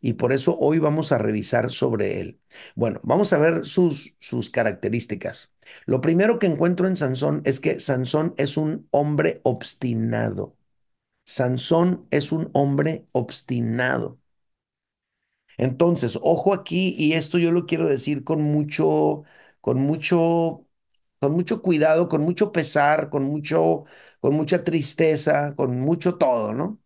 y 0.00 0.14
por 0.14 0.32
eso 0.32 0.56
hoy 0.58 0.78
vamos 0.78 1.12
a 1.12 1.18
revisar 1.18 1.70
sobre 1.70 2.20
él. 2.20 2.40
Bueno, 2.74 3.00
vamos 3.02 3.32
a 3.32 3.38
ver 3.38 3.66
sus, 3.66 4.16
sus 4.20 4.50
características. 4.50 5.52
Lo 5.86 6.00
primero 6.00 6.38
que 6.38 6.46
encuentro 6.46 6.86
en 6.88 6.96
Sansón 6.96 7.42
es 7.44 7.60
que 7.60 7.80
Sansón 7.80 8.34
es 8.38 8.56
un 8.56 8.88
hombre 8.90 9.40
obstinado. 9.44 10.56
Sansón 11.24 12.06
es 12.10 12.32
un 12.32 12.50
hombre 12.54 13.06
obstinado. 13.12 14.20
Entonces, 15.58 16.18
ojo 16.22 16.52
aquí, 16.54 16.94
y 16.98 17.14
esto 17.14 17.38
yo 17.38 17.50
lo 17.52 17.66
quiero 17.66 17.88
decir 17.88 18.24
con 18.24 18.42
mucho, 18.42 19.22
con 19.60 19.78
mucho, 19.80 20.66
con 21.20 21.32
mucho 21.32 21.62
cuidado, 21.62 22.08
con 22.08 22.22
mucho 22.22 22.52
pesar, 22.52 23.08
con 23.10 23.24
mucho, 23.24 23.84
con 24.20 24.34
mucha 24.34 24.64
tristeza, 24.64 25.54
con 25.56 25.78
mucho 25.80 26.16
todo, 26.18 26.52
¿no? 26.52 26.78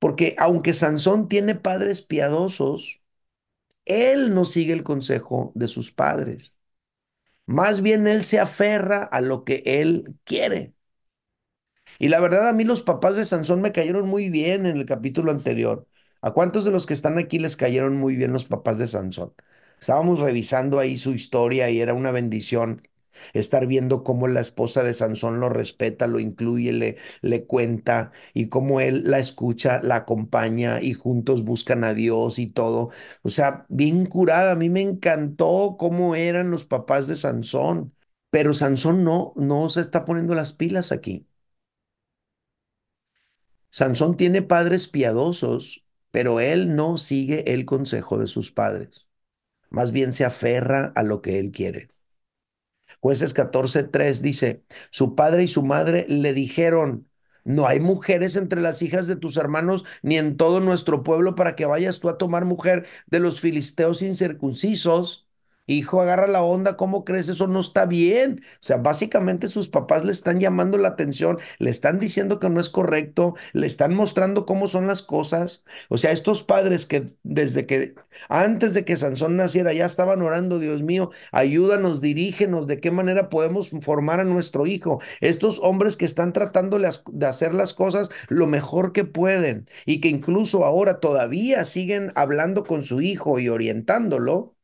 Porque 0.00 0.36
aunque 0.38 0.74
Sansón 0.74 1.28
tiene 1.28 1.56
padres 1.56 2.02
piadosos, 2.02 3.02
Él 3.86 4.34
no 4.34 4.44
sigue 4.46 4.72
el 4.74 4.84
consejo 4.84 5.52
de 5.56 5.68
sus 5.68 5.92
padres. 5.92 6.54
Más 7.46 7.82
bien 7.82 8.06
él 8.06 8.24
se 8.24 8.40
aferra 8.40 9.04
a 9.04 9.20
lo 9.20 9.44
que 9.44 9.62
él 9.66 10.16
quiere. 10.24 10.74
Y 11.98 12.08
la 12.08 12.20
verdad, 12.20 12.48
a 12.48 12.52
mí 12.52 12.64
los 12.64 12.82
papás 12.82 13.16
de 13.16 13.24
Sansón 13.24 13.60
me 13.60 13.72
cayeron 13.72 14.08
muy 14.08 14.30
bien 14.30 14.66
en 14.66 14.76
el 14.76 14.86
capítulo 14.86 15.30
anterior. 15.32 15.86
¿A 16.22 16.32
cuántos 16.32 16.64
de 16.64 16.70
los 16.70 16.86
que 16.86 16.94
están 16.94 17.18
aquí 17.18 17.38
les 17.38 17.56
cayeron 17.56 17.96
muy 17.96 18.16
bien 18.16 18.32
los 18.32 18.44
papás 18.44 18.78
de 18.78 18.88
Sansón? 18.88 19.34
Estábamos 19.80 20.20
revisando 20.20 20.78
ahí 20.78 20.96
su 20.98 21.12
historia 21.12 21.70
y 21.70 21.80
era 21.80 21.94
una 21.94 22.10
bendición 22.10 22.82
estar 23.32 23.66
viendo 23.66 24.04
cómo 24.04 24.28
la 24.28 24.40
esposa 24.40 24.82
de 24.82 24.94
Sansón 24.94 25.40
lo 25.40 25.48
respeta, 25.48 26.06
lo 26.06 26.20
incluye, 26.20 26.72
le, 26.72 26.96
le 27.22 27.44
cuenta 27.46 28.12
y 28.34 28.48
cómo 28.48 28.80
él 28.80 29.02
la 29.06 29.18
escucha, 29.18 29.80
la 29.82 29.96
acompaña 29.96 30.80
y 30.80 30.94
juntos 30.94 31.44
buscan 31.44 31.84
a 31.84 31.94
Dios 31.94 32.38
y 32.38 32.46
todo. 32.46 32.90
O 33.22 33.28
sea, 33.30 33.66
bien 33.68 34.06
curada. 34.06 34.52
A 34.52 34.56
mí 34.56 34.68
me 34.70 34.80
encantó 34.82 35.76
cómo 35.78 36.14
eran 36.14 36.50
los 36.50 36.64
papás 36.66 37.06
de 37.08 37.16
Sansón, 37.16 37.92
pero 38.30 38.54
Sansón 38.54 39.04
no, 39.04 39.32
no 39.36 39.68
se 39.70 39.80
está 39.80 40.04
poniendo 40.04 40.34
las 40.34 40.52
pilas 40.52 40.92
aquí. 40.92 41.26
Sansón 43.70 44.16
tiene 44.16 44.42
padres 44.42 44.86
piadosos, 44.88 45.84
pero 46.12 46.38
él 46.40 46.74
no 46.76 46.96
sigue 46.98 47.52
el 47.54 47.64
consejo 47.64 48.18
de 48.18 48.26
sus 48.28 48.50
padres. 48.52 49.06
Más 49.70 49.92
bien 49.92 50.12
se 50.14 50.24
aferra 50.26 50.92
a 50.96 51.02
lo 51.04 51.22
que 51.22 51.38
él 51.40 51.52
quiere. 51.52 51.88
Jueces 53.00 53.34
14:3 53.34 54.22
dice, 54.22 54.64
su 54.90 55.14
padre 55.14 55.44
y 55.44 55.48
su 55.48 55.62
madre 55.62 56.06
le 56.08 56.32
dijeron, 56.34 57.08
no 57.44 57.66
hay 57.66 57.80
mujeres 57.80 58.36
entre 58.36 58.60
las 58.60 58.82
hijas 58.82 59.06
de 59.06 59.16
tus 59.16 59.36
hermanos 59.36 59.84
ni 60.02 60.18
en 60.18 60.36
todo 60.36 60.60
nuestro 60.60 61.02
pueblo 61.02 61.34
para 61.34 61.56
que 61.56 61.66
vayas 61.66 62.00
tú 62.00 62.08
a 62.08 62.18
tomar 62.18 62.44
mujer 62.44 62.86
de 63.06 63.20
los 63.20 63.40
filisteos 63.40 64.02
incircuncisos. 64.02 65.29
Hijo, 65.72 66.00
agarra 66.00 66.26
la 66.26 66.42
onda, 66.42 66.76
¿cómo 66.76 67.04
crees? 67.04 67.28
Eso 67.28 67.46
no 67.46 67.60
está 67.60 67.86
bien. 67.86 68.42
O 68.54 68.58
sea, 68.62 68.78
básicamente 68.78 69.46
sus 69.46 69.68
papás 69.68 70.04
le 70.04 70.10
están 70.10 70.40
llamando 70.40 70.78
la 70.78 70.88
atención, 70.88 71.38
le 71.58 71.70
están 71.70 71.98
diciendo 72.00 72.40
que 72.40 72.48
no 72.50 72.60
es 72.60 72.70
correcto, 72.70 73.34
le 73.52 73.66
están 73.68 73.94
mostrando 73.94 74.46
cómo 74.46 74.66
son 74.66 74.86
las 74.88 75.02
cosas. 75.02 75.64
O 75.88 75.96
sea, 75.96 76.10
estos 76.10 76.42
padres 76.42 76.86
que 76.86 77.06
desde 77.22 77.66
que 77.66 77.94
antes 78.28 78.74
de 78.74 78.84
que 78.84 78.96
Sansón 78.96 79.36
naciera 79.36 79.72
ya 79.72 79.86
estaban 79.86 80.22
orando, 80.22 80.58
Dios 80.58 80.82
mío, 80.82 81.10
ayúdanos, 81.30 82.00
dirígenos, 82.00 82.66
de 82.66 82.80
qué 82.80 82.90
manera 82.90 83.28
podemos 83.28 83.70
formar 83.82 84.18
a 84.20 84.24
nuestro 84.24 84.66
hijo. 84.66 85.00
Estos 85.20 85.60
hombres 85.60 85.96
que 85.96 86.04
están 86.04 86.32
tratando 86.32 86.78
de 86.78 87.26
hacer 87.26 87.54
las 87.54 87.74
cosas 87.74 88.10
lo 88.28 88.46
mejor 88.46 88.92
que 88.92 89.04
pueden 89.04 89.66
y 89.86 90.00
que 90.00 90.08
incluso 90.08 90.64
ahora 90.64 91.00
todavía 91.00 91.64
siguen 91.64 92.12
hablando 92.16 92.64
con 92.64 92.82
su 92.84 93.00
hijo 93.00 93.38
y 93.38 93.48
orientándolo 93.48 94.54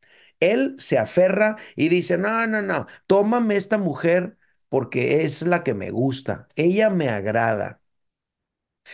él 0.41 0.75
se 0.79 0.99
aferra 0.99 1.57
y 1.77 1.89
dice, 1.89 2.19
no, 2.19 2.47
no, 2.47 2.63
no, 2.63 2.87
tómame 3.07 3.57
esta 3.57 3.79
mujer 3.79 4.37
porque 4.69 5.23
es 5.25 5.43
la 5.43 5.65
que 5.65 5.75
me 5.75 5.91
gusta, 5.91 6.49
ella 6.57 6.91
me 6.91 7.09
agrada. 7.09 7.83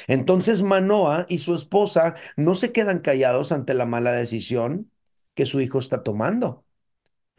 Entonces 0.09 0.63
Manoa 0.63 1.27
y 1.29 1.39
su 1.39 1.55
esposa 1.55 2.15
no 2.37 2.55
se 2.55 2.73
quedan 2.73 3.01
callados 3.01 3.53
ante 3.53 3.75
la 3.75 3.87
mala 3.87 4.13
decisión 4.13 4.91
que 5.35 5.47
su 5.47 5.61
hijo 5.61 5.79
está 5.79 6.03
tomando. 6.03 6.65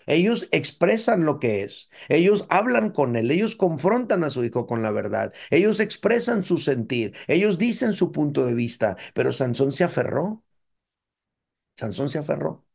Ellos 0.08 0.50
expresan 0.52 1.26
lo 1.26 1.40
que 1.40 1.64
es, 1.64 1.90
ellos 2.10 2.46
hablan 2.50 2.92
con 2.92 3.16
él, 3.16 3.32
ellos 3.32 3.56
confrontan 3.56 4.24
a 4.26 4.32
su 4.32 4.44
hijo 4.46 4.68
con 4.68 4.84
la 4.84 4.92
verdad, 4.92 5.34
ellos 5.52 5.80
expresan 5.80 6.44
su 6.44 6.58
sentir, 6.60 7.16
ellos 7.28 7.58
dicen 7.60 7.94
su 7.96 8.12
punto 8.12 8.46
de 8.46 8.54
vista, 8.56 8.98
pero 9.14 9.34
Sansón 9.34 9.72
se 9.72 9.84
aferró, 9.86 10.44
Sansón 11.78 12.10
se 12.10 12.18
aferró. 12.20 12.66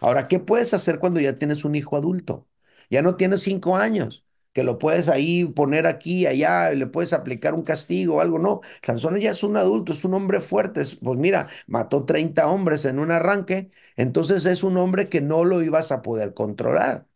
Ahora, 0.00 0.28
¿qué 0.28 0.38
puedes 0.40 0.74
hacer 0.74 0.98
cuando 0.98 1.20
ya 1.20 1.34
tienes 1.34 1.64
un 1.64 1.74
hijo 1.74 1.96
adulto? 1.96 2.48
Ya 2.90 3.02
no 3.02 3.16
tienes 3.16 3.42
cinco 3.42 3.76
años, 3.76 4.24
que 4.52 4.62
lo 4.62 4.78
puedes 4.78 5.08
ahí 5.08 5.44
poner 5.44 5.86
aquí, 5.86 6.26
allá, 6.26 6.70
le 6.70 6.86
puedes 6.86 7.12
aplicar 7.12 7.54
un 7.54 7.62
castigo 7.62 8.16
o 8.16 8.20
algo. 8.20 8.38
No, 8.38 8.60
Sansón 8.82 9.18
ya 9.18 9.30
es 9.32 9.42
un 9.42 9.56
adulto, 9.56 9.92
es 9.92 10.04
un 10.04 10.14
hombre 10.14 10.40
fuerte. 10.40 10.82
es- 10.82 10.96
Pues 10.96 11.18
mira, 11.18 11.48
mató 11.66 12.04
30 12.04 12.48
hombres 12.48 12.84
en 12.84 12.98
un 12.98 13.10
arranque, 13.10 13.70
entonces 13.96 14.44
es 14.46 14.62
un 14.62 14.76
hombre 14.76 15.06
que 15.06 15.20
no 15.20 15.44
lo 15.44 15.62
ibas 15.62 15.92
a 15.92 16.02
poder 16.02 16.34
controlar. 16.34 17.06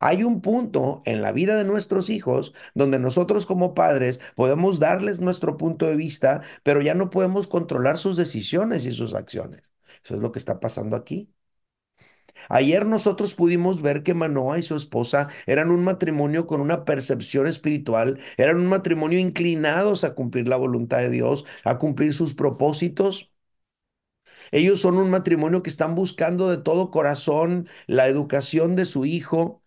Hay 0.00 0.22
un 0.24 0.40
punto 0.42 1.02
en 1.06 1.22
la 1.22 1.32
vida 1.32 1.56
de 1.56 1.64
nuestros 1.64 2.10
hijos 2.10 2.52
donde 2.74 2.98
nosotros 2.98 3.46
como 3.46 3.74
padres 3.74 4.20
podemos 4.34 4.78
darles 4.78 5.20
nuestro 5.20 5.56
punto 5.56 5.86
de 5.86 5.96
vista, 5.96 6.42
pero 6.62 6.82
ya 6.82 6.94
no 6.94 7.10
podemos 7.10 7.46
controlar 7.48 7.96
sus 7.98 8.16
decisiones 8.16 8.84
y 8.86 8.94
sus 8.94 9.14
acciones. 9.14 9.72
Eso 10.04 10.14
es 10.16 10.20
lo 10.20 10.32
que 10.32 10.38
está 10.38 10.60
pasando 10.60 10.96
aquí. 10.96 11.30
Ayer 12.48 12.86
nosotros 12.86 13.34
pudimos 13.34 13.82
ver 13.82 14.02
que 14.02 14.14
Manoa 14.14 14.58
y 14.58 14.62
su 14.62 14.76
esposa 14.76 15.28
eran 15.46 15.70
un 15.70 15.84
matrimonio 15.84 16.46
con 16.46 16.60
una 16.60 16.84
percepción 16.84 17.46
espiritual, 17.46 18.18
eran 18.36 18.56
un 18.58 18.66
matrimonio 18.66 19.18
inclinados 19.18 20.04
a 20.04 20.14
cumplir 20.14 20.48
la 20.48 20.56
voluntad 20.56 20.98
de 20.98 21.10
Dios, 21.10 21.44
a 21.64 21.78
cumplir 21.78 22.14
sus 22.14 22.34
propósitos. 22.34 23.32
Ellos 24.52 24.80
son 24.80 24.96
un 24.98 25.10
matrimonio 25.10 25.62
que 25.62 25.70
están 25.70 25.94
buscando 25.94 26.48
de 26.50 26.58
todo 26.58 26.90
corazón 26.90 27.68
la 27.86 28.08
educación 28.08 28.76
de 28.76 28.84
su 28.86 29.04
hijo, 29.04 29.62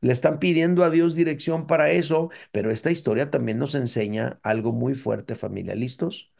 le 0.00 0.12
están 0.12 0.38
pidiendo 0.40 0.84
a 0.84 0.90
Dios 0.90 1.14
dirección 1.14 1.66
para 1.66 1.90
eso, 1.92 2.30
pero 2.52 2.70
esta 2.72 2.90
historia 2.90 3.30
también 3.30 3.58
nos 3.58 3.74
enseña 3.74 4.40
algo 4.42 4.72
muy 4.72 4.94
fuerte, 4.94 5.34
familia. 5.36 5.74
¿Listos? 5.74 6.32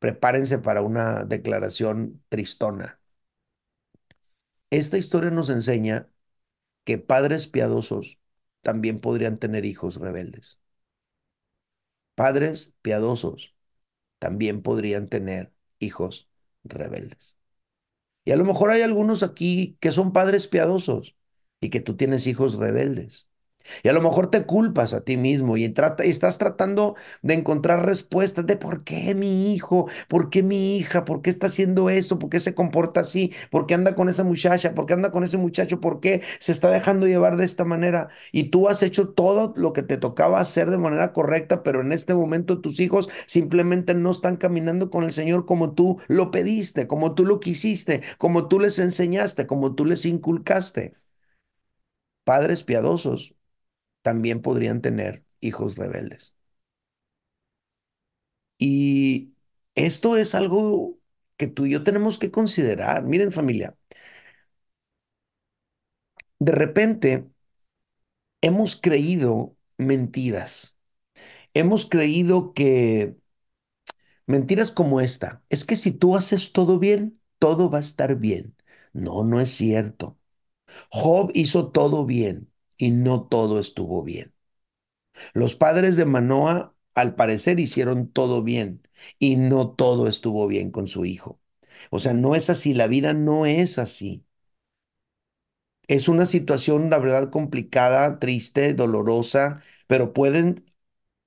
Prepárense 0.00 0.58
para 0.58 0.82
una 0.82 1.24
declaración 1.24 2.22
tristona. 2.28 2.97
Esta 4.70 4.96
historia 4.98 5.30
nos 5.30 5.50
enseña 5.50 6.08
que 6.84 6.98
padres 6.98 7.46
piadosos 7.48 8.18
también 8.62 9.00
podrían 9.00 9.38
tener 9.38 9.64
hijos 9.66 9.96
rebeldes. 10.00 10.60
Padres 12.14 12.74
piadosos 12.82 13.54
también 14.20 14.62
podrían 14.62 15.08
tener 15.08 15.54
hijos 15.80 16.30
rebeldes. 16.64 17.36
Y 18.26 18.32
a 18.32 18.36
lo 18.38 18.44
mejor 18.46 18.70
hay 18.70 18.82
algunos 18.82 19.24
aquí 19.24 19.78
que 19.80 19.92
son 19.92 20.14
padres 20.14 20.48
piadosos 20.48 21.16
y 21.60 21.70
que 21.70 21.82
tú 21.82 21.96
tienes 21.96 22.28
hijos 22.28 22.56
rebeldes. 22.56 23.27
Y 23.82 23.88
a 23.88 23.92
lo 23.92 24.00
mejor 24.00 24.30
te 24.30 24.44
culpas 24.46 24.94
a 24.94 25.02
ti 25.02 25.16
mismo 25.16 25.56
y, 25.56 25.68
trata, 25.68 26.04
y 26.06 26.10
estás 26.10 26.38
tratando 26.38 26.94
de 27.22 27.34
encontrar 27.34 27.84
respuestas 27.86 28.46
de 28.46 28.56
por 28.56 28.84
qué 28.84 29.14
mi 29.14 29.52
hijo, 29.54 29.88
por 30.08 30.30
qué 30.30 30.42
mi 30.42 30.76
hija, 30.76 31.04
por 31.04 31.22
qué 31.22 31.30
está 31.30 31.46
haciendo 31.48 31.90
esto, 31.90 32.18
por 32.18 32.30
qué 32.30 32.40
se 32.40 32.54
comporta 32.54 33.00
así, 33.00 33.32
por 33.50 33.66
qué 33.66 33.74
anda 33.74 33.94
con 33.94 34.08
esa 34.08 34.24
muchacha, 34.24 34.74
por 34.74 34.86
qué 34.86 34.94
anda 34.94 35.10
con 35.10 35.24
ese 35.24 35.36
muchacho, 35.38 35.80
por 35.80 36.00
qué 36.00 36.22
se 36.40 36.52
está 36.52 36.70
dejando 36.70 37.06
llevar 37.06 37.36
de 37.36 37.44
esta 37.44 37.64
manera. 37.64 38.08
Y 38.32 38.44
tú 38.44 38.68
has 38.68 38.82
hecho 38.82 39.10
todo 39.10 39.52
lo 39.56 39.72
que 39.72 39.82
te 39.82 39.96
tocaba 39.98 40.40
hacer 40.40 40.70
de 40.70 40.78
manera 40.78 41.12
correcta, 41.12 41.62
pero 41.62 41.80
en 41.80 41.92
este 41.92 42.14
momento 42.14 42.60
tus 42.60 42.80
hijos 42.80 43.08
simplemente 43.26 43.94
no 43.94 44.10
están 44.10 44.36
caminando 44.36 44.90
con 44.90 45.04
el 45.04 45.12
Señor 45.12 45.46
como 45.46 45.72
tú 45.74 46.00
lo 46.08 46.30
pediste, 46.30 46.86
como 46.86 47.14
tú 47.14 47.24
lo 47.26 47.40
quisiste, 47.40 48.02
como 48.18 48.48
tú 48.48 48.60
les 48.60 48.78
enseñaste, 48.78 49.46
como 49.46 49.74
tú 49.74 49.84
les 49.84 50.04
inculcaste. 50.06 50.92
Padres 52.24 52.62
piadosos 52.62 53.34
también 54.08 54.42
podrían 54.42 54.80
tener 54.82 55.24
hijos 55.40 55.76
rebeldes. 55.76 56.34
Y 58.58 59.34
esto 59.74 60.16
es 60.16 60.34
algo 60.34 60.98
que 61.36 61.46
tú 61.48 61.66
y 61.66 61.72
yo 61.72 61.84
tenemos 61.84 62.18
que 62.18 62.30
considerar. 62.30 63.04
Miren 63.04 63.32
familia, 63.32 63.76
de 66.40 66.52
repente 66.52 67.28
hemos 68.40 68.76
creído 68.80 69.56
mentiras. 69.78 70.76
Hemos 71.54 71.88
creído 71.88 72.54
que 72.54 73.16
mentiras 74.26 74.70
como 74.70 75.00
esta, 75.00 75.42
es 75.48 75.64
que 75.64 75.76
si 75.76 75.92
tú 75.92 76.16
haces 76.16 76.52
todo 76.52 76.78
bien, 76.78 77.20
todo 77.38 77.70
va 77.70 77.78
a 77.78 77.80
estar 77.80 78.16
bien. 78.16 78.56
No, 78.92 79.24
no 79.24 79.40
es 79.40 79.50
cierto. 79.50 80.18
Job 80.90 81.32
hizo 81.34 81.70
todo 81.72 82.06
bien 82.06 82.50
y 82.78 82.90
no 82.92 83.24
todo 83.28 83.60
estuvo 83.60 84.02
bien. 84.04 84.34
Los 85.34 85.54
padres 85.54 85.96
de 85.96 86.04
Manoa, 86.04 86.74
al 86.94 87.14
parecer, 87.14 87.60
hicieron 87.60 88.08
todo 88.10 88.42
bien 88.42 88.82
y 89.18 89.36
no 89.36 89.70
todo 89.70 90.08
estuvo 90.08 90.46
bien 90.46 90.70
con 90.70 90.86
su 90.88 91.04
hijo. 91.04 91.40
O 91.90 91.98
sea, 91.98 92.12
no 92.14 92.34
es 92.34 92.50
así, 92.50 92.74
la 92.74 92.86
vida 92.88 93.14
no 93.14 93.46
es 93.46 93.78
así. 93.78 94.24
Es 95.88 96.08
una 96.08 96.24
situación, 96.26 96.88
la 96.90 96.98
verdad, 96.98 97.30
complicada, 97.30 98.18
triste, 98.20 98.74
dolorosa, 98.74 99.62
pero 99.86 100.12
pueden 100.12 100.64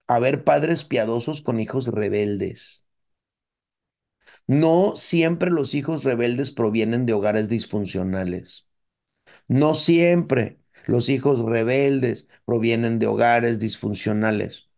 haber 0.08 0.43
padres 0.46 0.84
piadosos 0.86 1.41
con 1.43 1.60
hijos 1.62 1.88
rebeldes. 1.89 2.86
No 4.48 4.96
siempre 4.96 5.50
los 5.51 5.74
hijos 5.75 6.03
rebeldes 6.03 6.51
provienen 6.51 7.05
de 7.05 7.13
hogares 7.13 7.50
disfuncionales. 7.50 8.67
No 9.50 9.75
siempre 9.75 10.60
los 10.88 11.09
hijos 11.09 11.41
rebeldes 11.41 12.27
provienen 12.45 13.00
de 13.00 13.07
hogares 13.07 13.59
disfuncionales. 13.59 14.69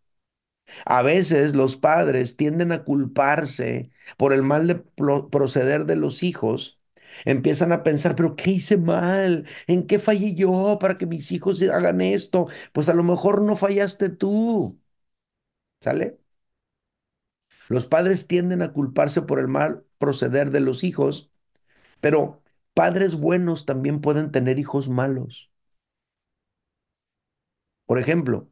A 0.85 1.01
veces 1.01 1.55
los 1.55 1.75
padres 1.75 2.37
tienden 2.37 2.71
a 2.71 2.83
culparse 2.83 3.91
por 4.17 4.33
el 4.33 4.43
mal 4.43 4.67
de 4.67 4.75
proceder 5.31 5.85
de 5.85 5.95
los 5.95 6.23
hijos. 6.23 6.79
Empiezan 7.25 7.71
a 7.71 7.83
pensar, 7.83 8.15
pero 8.15 8.35
¿qué 8.35 8.51
hice 8.51 8.77
mal? 8.77 9.45
¿En 9.67 9.85
qué 9.87 9.99
fallé 9.99 10.35
yo 10.35 10.77
para 10.79 10.97
que 10.97 11.05
mis 11.05 11.31
hijos 11.31 11.61
hagan 11.63 12.01
esto? 12.01 12.47
Pues 12.73 12.89
a 12.89 12.93
lo 12.93 13.03
mejor 13.03 13.41
no 13.41 13.55
fallaste 13.55 14.09
tú. 14.09 14.79
¿Sale? 15.81 16.19
Los 17.67 17.87
padres 17.87 18.27
tienden 18.27 18.61
a 18.61 18.71
culparse 18.73 19.21
por 19.21 19.37
el 19.39 19.47
mal 19.49 19.85
proceder 19.97 20.49
de 20.51 20.59
los 20.61 20.83
hijos, 20.85 21.31
pero 22.01 22.43
padres 22.75 23.15
buenos 23.17 23.65
también 23.67 24.01
pueden 24.01 24.31
tener 24.33 24.59
hijos 24.59 24.89
malos. 24.89 25.52
Por 27.85 27.97
ejemplo, 27.99 28.49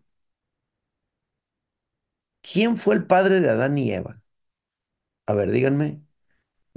¿quién 2.41 2.77
fue 2.77 2.93
el 2.95 3.07
padre 3.07 3.39
de 3.41 3.49
Adán 3.49 3.77
y 3.79 3.91
Eva? 3.91 4.21
A 5.25 5.33
ver, 5.33 5.51
díganme. 5.51 6.03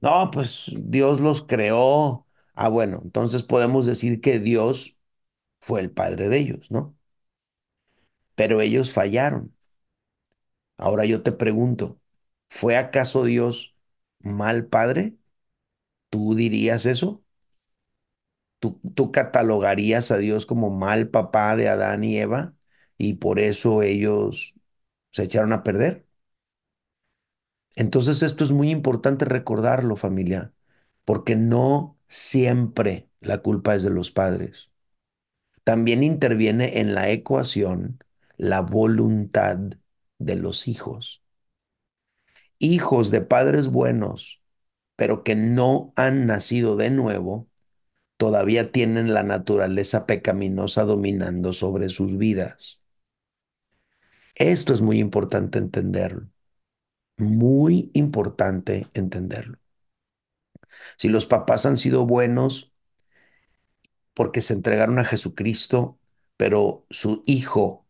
No, 0.03 0.31
pues 0.33 0.73
Dios 0.79 1.21
los 1.21 1.47
creó. 1.47 2.27
Ah, 2.55 2.69
bueno, 2.69 3.01
entonces 3.05 3.43
podemos 3.43 3.87
decir 3.87 4.21
que 4.21 4.41
Dios 4.41 4.97
fue 5.61 5.81
el 5.83 5.93
padre 5.93 6.29
de 6.29 6.39
ellos, 6.39 6.71
¿no? 6.71 6.97
Pero 8.37 8.61
ellos 8.61 8.93
fallaron. 8.93 9.53
Ahora 10.77 11.05
yo 11.05 11.23
te 11.23 11.33
pregunto, 11.33 12.01
¿fue 12.49 12.77
acaso 12.77 13.25
Dios 13.25 13.77
mal 14.21 14.67
padre? 14.67 15.17
¿Tú 16.11 16.37
dirías 16.37 16.87
eso? 16.87 17.24
¿Tú, 18.95 19.13
catalogarías 19.13 20.11
a 20.11 20.17
Dios 20.19 20.47
como 20.47 20.71
mal 20.71 21.09
papá 21.11 21.57
de 21.57 21.69
Adán 21.69 22.05
y 22.05 22.19
Eva 22.19 22.55
y 22.99 23.15
por 23.15 23.39
eso 23.41 23.83
ellos 23.83 24.55
se 25.13 25.25
echaron 25.25 25.53
a 25.53 25.63
perder? 25.65 26.07
Entonces 27.77 28.23
esto 28.23 28.45
es 28.45 28.51
muy 28.51 28.71
importante 28.71 29.25
recordarlo, 29.25 29.97
familia, 29.97 30.53
porque 31.05 31.37
no 31.37 31.99
siempre 32.09 33.09
la 33.21 33.39
culpa 33.43 33.75
es 33.75 33.83
de 33.83 33.91
los 33.91 34.11
padres. 34.11 34.71
También 35.65 36.03
interviene 36.05 36.81
en 36.81 36.95
la 36.95 37.11
ecuación 37.11 38.01
la 38.37 38.61
voluntad 38.63 39.59
de 40.19 40.37
los 40.37 40.69
hijos. 40.69 41.23
Hijos 42.59 43.11
de 43.11 43.21
padres 43.21 43.69
buenos, 43.69 44.43
pero 44.97 45.25
que 45.25 45.37
no 45.37 45.93
han 45.97 46.27
nacido 46.27 46.77
de 46.77 46.91
nuevo, 46.91 47.49
todavía 48.25 48.73
tienen 48.73 49.13
la 49.13 49.23
naturaleza 49.23 50.07
pecaminosa 50.07 50.85
dominando 50.85 51.53
sobre 51.53 51.91
sus 51.91 52.17
vidas. 52.17 52.81
Esto 54.37 54.73
es 54.75 54.81
muy 54.81 55.01
importante 55.01 55.59
entenderlo 55.59 56.29
muy 57.17 57.91
importante 57.95 58.87
entenderlo. 58.95 59.59
Si 60.97 61.09
los 61.09 61.27
papás 61.27 61.67
han 61.67 61.77
sido 61.77 62.07
buenos 62.07 62.73
porque 64.15 64.43
se 64.43 64.55
entregaron 64.55 64.99
a 64.99 65.05
Jesucristo, 65.05 65.99
pero 66.37 66.87
su 66.91 67.23
hijo 67.27 67.87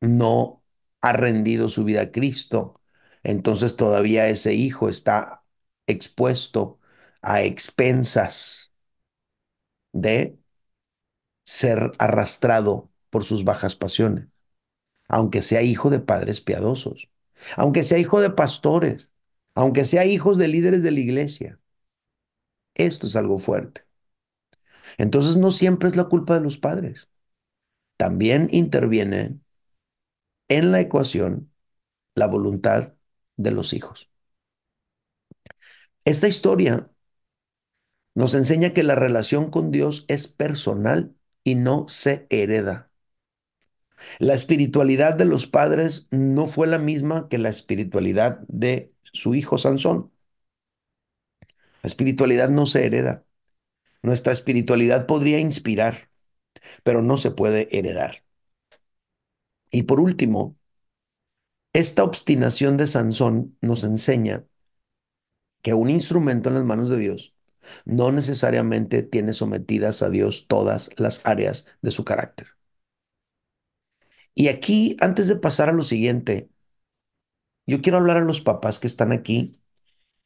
no 0.00 0.64
ha 1.00 1.12
rendido 1.12 1.68
su 1.68 1.84
vida 1.84 2.02
a 2.02 2.12
Cristo, 2.12 2.80
entonces 3.22 3.76
todavía 3.76 4.28
ese 4.28 4.54
hijo 4.54 4.88
está 4.88 5.44
expuesto 5.86 6.78
a 7.22 7.42
expensas 7.42 8.69
de 9.92 10.38
ser 11.44 11.92
arrastrado 11.98 12.90
por 13.10 13.24
sus 13.24 13.44
bajas 13.44 13.76
pasiones, 13.76 14.28
aunque 15.08 15.42
sea 15.42 15.62
hijo 15.62 15.90
de 15.90 16.00
padres 16.00 16.40
piadosos 16.40 17.10
aunque 17.56 17.84
sea 17.84 17.98
hijo 17.98 18.20
de 18.20 18.30
pastores, 18.30 19.10
aunque 19.54 19.84
sea 19.84 20.06
hijos 20.06 20.38
de 20.38 20.48
líderes 20.48 20.82
de 20.82 20.92
la 20.92 21.00
iglesia. 21.00 21.60
Esto 22.74 23.06
es 23.06 23.14
algo 23.16 23.38
fuerte. 23.38 23.82
Entonces 24.98 25.36
no 25.36 25.50
siempre 25.50 25.88
es 25.88 25.96
la 25.96 26.04
culpa 26.04 26.34
de 26.34 26.40
los 26.40 26.58
padres. 26.58 27.08
También 27.98 28.48
interviene 28.52 29.40
en 30.48 30.70
la 30.72 30.80
ecuación 30.82 31.50
la 32.16 32.26
voluntad 32.28 32.94
de 33.38 33.52
los 33.52 33.72
hijos. 33.74 34.10
Esta 36.04 36.28
historia 36.28 36.90
nos 38.14 38.34
enseña 38.34 38.70
que 38.70 38.82
la 38.82 38.94
relación 38.94 39.50
con 39.50 39.70
Dios 39.70 40.04
es 40.08 40.28
personal 40.28 41.14
y 41.44 41.54
no 41.54 41.86
se 41.88 42.26
hereda. 42.30 42.90
La 44.18 44.34
espiritualidad 44.34 45.14
de 45.14 45.24
los 45.24 45.46
padres 45.46 46.06
no 46.10 46.46
fue 46.46 46.66
la 46.66 46.78
misma 46.78 47.28
que 47.28 47.38
la 47.38 47.50
espiritualidad 47.50 48.40
de 48.48 48.92
su 49.02 49.34
hijo 49.34 49.58
Sansón. 49.58 50.12
La 51.82 51.88
espiritualidad 51.88 52.50
no 52.50 52.66
se 52.66 52.84
hereda. 52.86 53.24
Nuestra 54.02 54.32
espiritualidad 54.32 55.06
podría 55.06 55.38
inspirar, 55.40 56.10
pero 56.82 57.02
no 57.02 57.18
se 57.18 57.30
puede 57.30 57.68
heredar. 57.76 58.24
Y 59.70 59.84
por 59.84 60.00
último, 60.00 60.56
esta 61.72 62.02
obstinación 62.04 62.76
de 62.76 62.86
Sansón 62.86 63.56
nos 63.60 63.84
enseña 63.84 64.44
que 65.62 65.74
un 65.74 65.90
instrumento 65.90 66.48
en 66.48 66.56
las 66.56 66.64
manos 66.64 66.88
de 66.88 66.98
Dios 66.98 67.34
no 67.84 68.12
necesariamente 68.12 69.02
tiene 69.02 69.32
sometidas 69.34 70.02
a 70.02 70.10
Dios 70.10 70.46
todas 70.48 70.90
las 70.96 71.24
áreas 71.26 71.66
de 71.82 71.90
su 71.90 72.04
carácter. 72.04 72.48
Y 74.34 74.48
aquí, 74.48 74.96
antes 75.00 75.28
de 75.28 75.36
pasar 75.36 75.68
a 75.68 75.72
lo 75.72 75.82
siguiente, 75.82 76.50
yo 77.66 77.80
quiero 77.82 77.98
hablar 77.98 78.16
a 78.18 78.20
los 78.24 78.40
papás 78.40 78.78
que 78.78 78.86
están 78.86 79.12
aquí, 79.12 79.52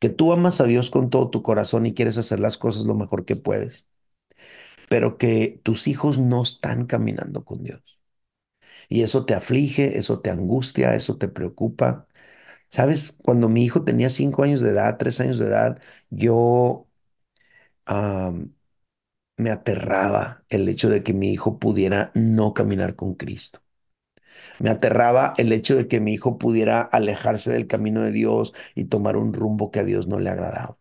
que 0.01 0.09
tú 0.11 0.33
amas 0.35 0.61
a 0.62 0.64
Dios 0.66 0.90
con 0.92 1.11
todo 1.11 1.31
tu 1.31 1.42
corazón 1.44 1.87
y 1.87 1.94
quieres 1.94 2.18
hacer 2.18 2.40
las 2.40 2.59
cosas 2.59 2.85
lo 2.87 2.94
mejor 2.97 3.25
que 3.25 3.37
puedes, 3.37 3.87
pero 4.88 5.18
que 5.18 5.61
tus 5.62 5.88
hijos 5.88 6.18
no 6.18 6.42
están 6.42 6.87
caminando 6.87 7.44
con 7.44 7.62
Dios. 7.64 7.99
Y 8.88 9.03
eso 9.03 9.25
te 9.27 9.35
aflige, 9.35 9.99
eso 9.99 10.20
te 10.20 10.31
angustia, 10.31 10.94
eso 10.94 11.18
te 11.18 11.29
preocupa. 11.29 12.07
Sabes, 12.70 13.18
cuando 13.25 13.49
mi 13.49 13.64
hijo 13.64 13.85
tenía 13.85 14.11
cinco 14.11 14.42
años 14.44 14.61
de 14.62 14.70
edad, 14.70 14.99
tres 14.99 15.20
años 15.20 15.38
de 15.38 15.47
edad, 15.49 15.81
yo 16.11 16.84
me 19.37 19.51
aterraba 19.51 20.44
el 20.49 20.68
hecho 20.68 20.88
de 20.88 21.03
que 21.05 21.12
mi 21.14 21.31
hijo 21.33 21.59
pudiera 21.61 22.11
no 22.14 22.53
caminar 22.55 22.97
con 22.97 23.14
Cristo. 23.14 23.61
Me 24.61 24.70
aterraba 24.70 25.35
el 25.38 25.53
hecho 25.53 25.77
de 25.77 25.88
que 25.88 26.01
mi 26.01 26.12
hijo 26.14 26.38
pudiera 26.38 26.83
alejarse 26.83 27.53
del 27.53 27.66
camino 27.68 28.03
de 28.03 28.12
Dios 28.12 28.53
y 28.75 28.87
tomar 28.87 29.16
un 29.16 29.33
rumbo 29.35 29.70
que 29.70 29.81
a 29.81 29.85
Dios 29.85 30.09
no 30.09 30.18
le 30.20 30.31
agradaba. 30.31 30.77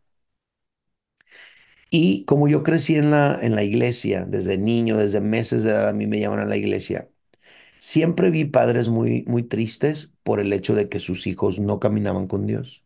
Y 1.90 2.26
como 2.26 2.48
yo 2.48 2.64
crecí 2.64 2.96
en 2.96 3.12
la, 3.12 3.38
en 3.42 3.56
la 3.56 3.64
iglesia, 3.64 4.26
desde 4.26 4.58
niño, 4.58 4.98
desde 4.98 5.22
meses 5.22 5.64
de 5.64 5.72
edad, 5.72 5.90
a 5.90 5.94
mí 5.94 6.08
me 6.08 6.20
llaman 6.20 6.40
a 6.40 6.46
la 6.46 6.58
iglesia, 6.58 7.10
siempre 7.80 8.32
vi 8.32 8.46
padres 8.46 8.90
muy, 8.90 9.24
muy 9.28 9.44
tristes 9.44 10.14
por 10.24 10.40
el 10.42 10.54
hecho 10.54 10.76
de 10.76 10.90
que 10.90 11.00
sus 11.00 11.28
hijos 11.28 11.60
no 11.60 11.80
caminaban 11.80 12.28
con 12.28 12.48
Dios. 12.48 12.83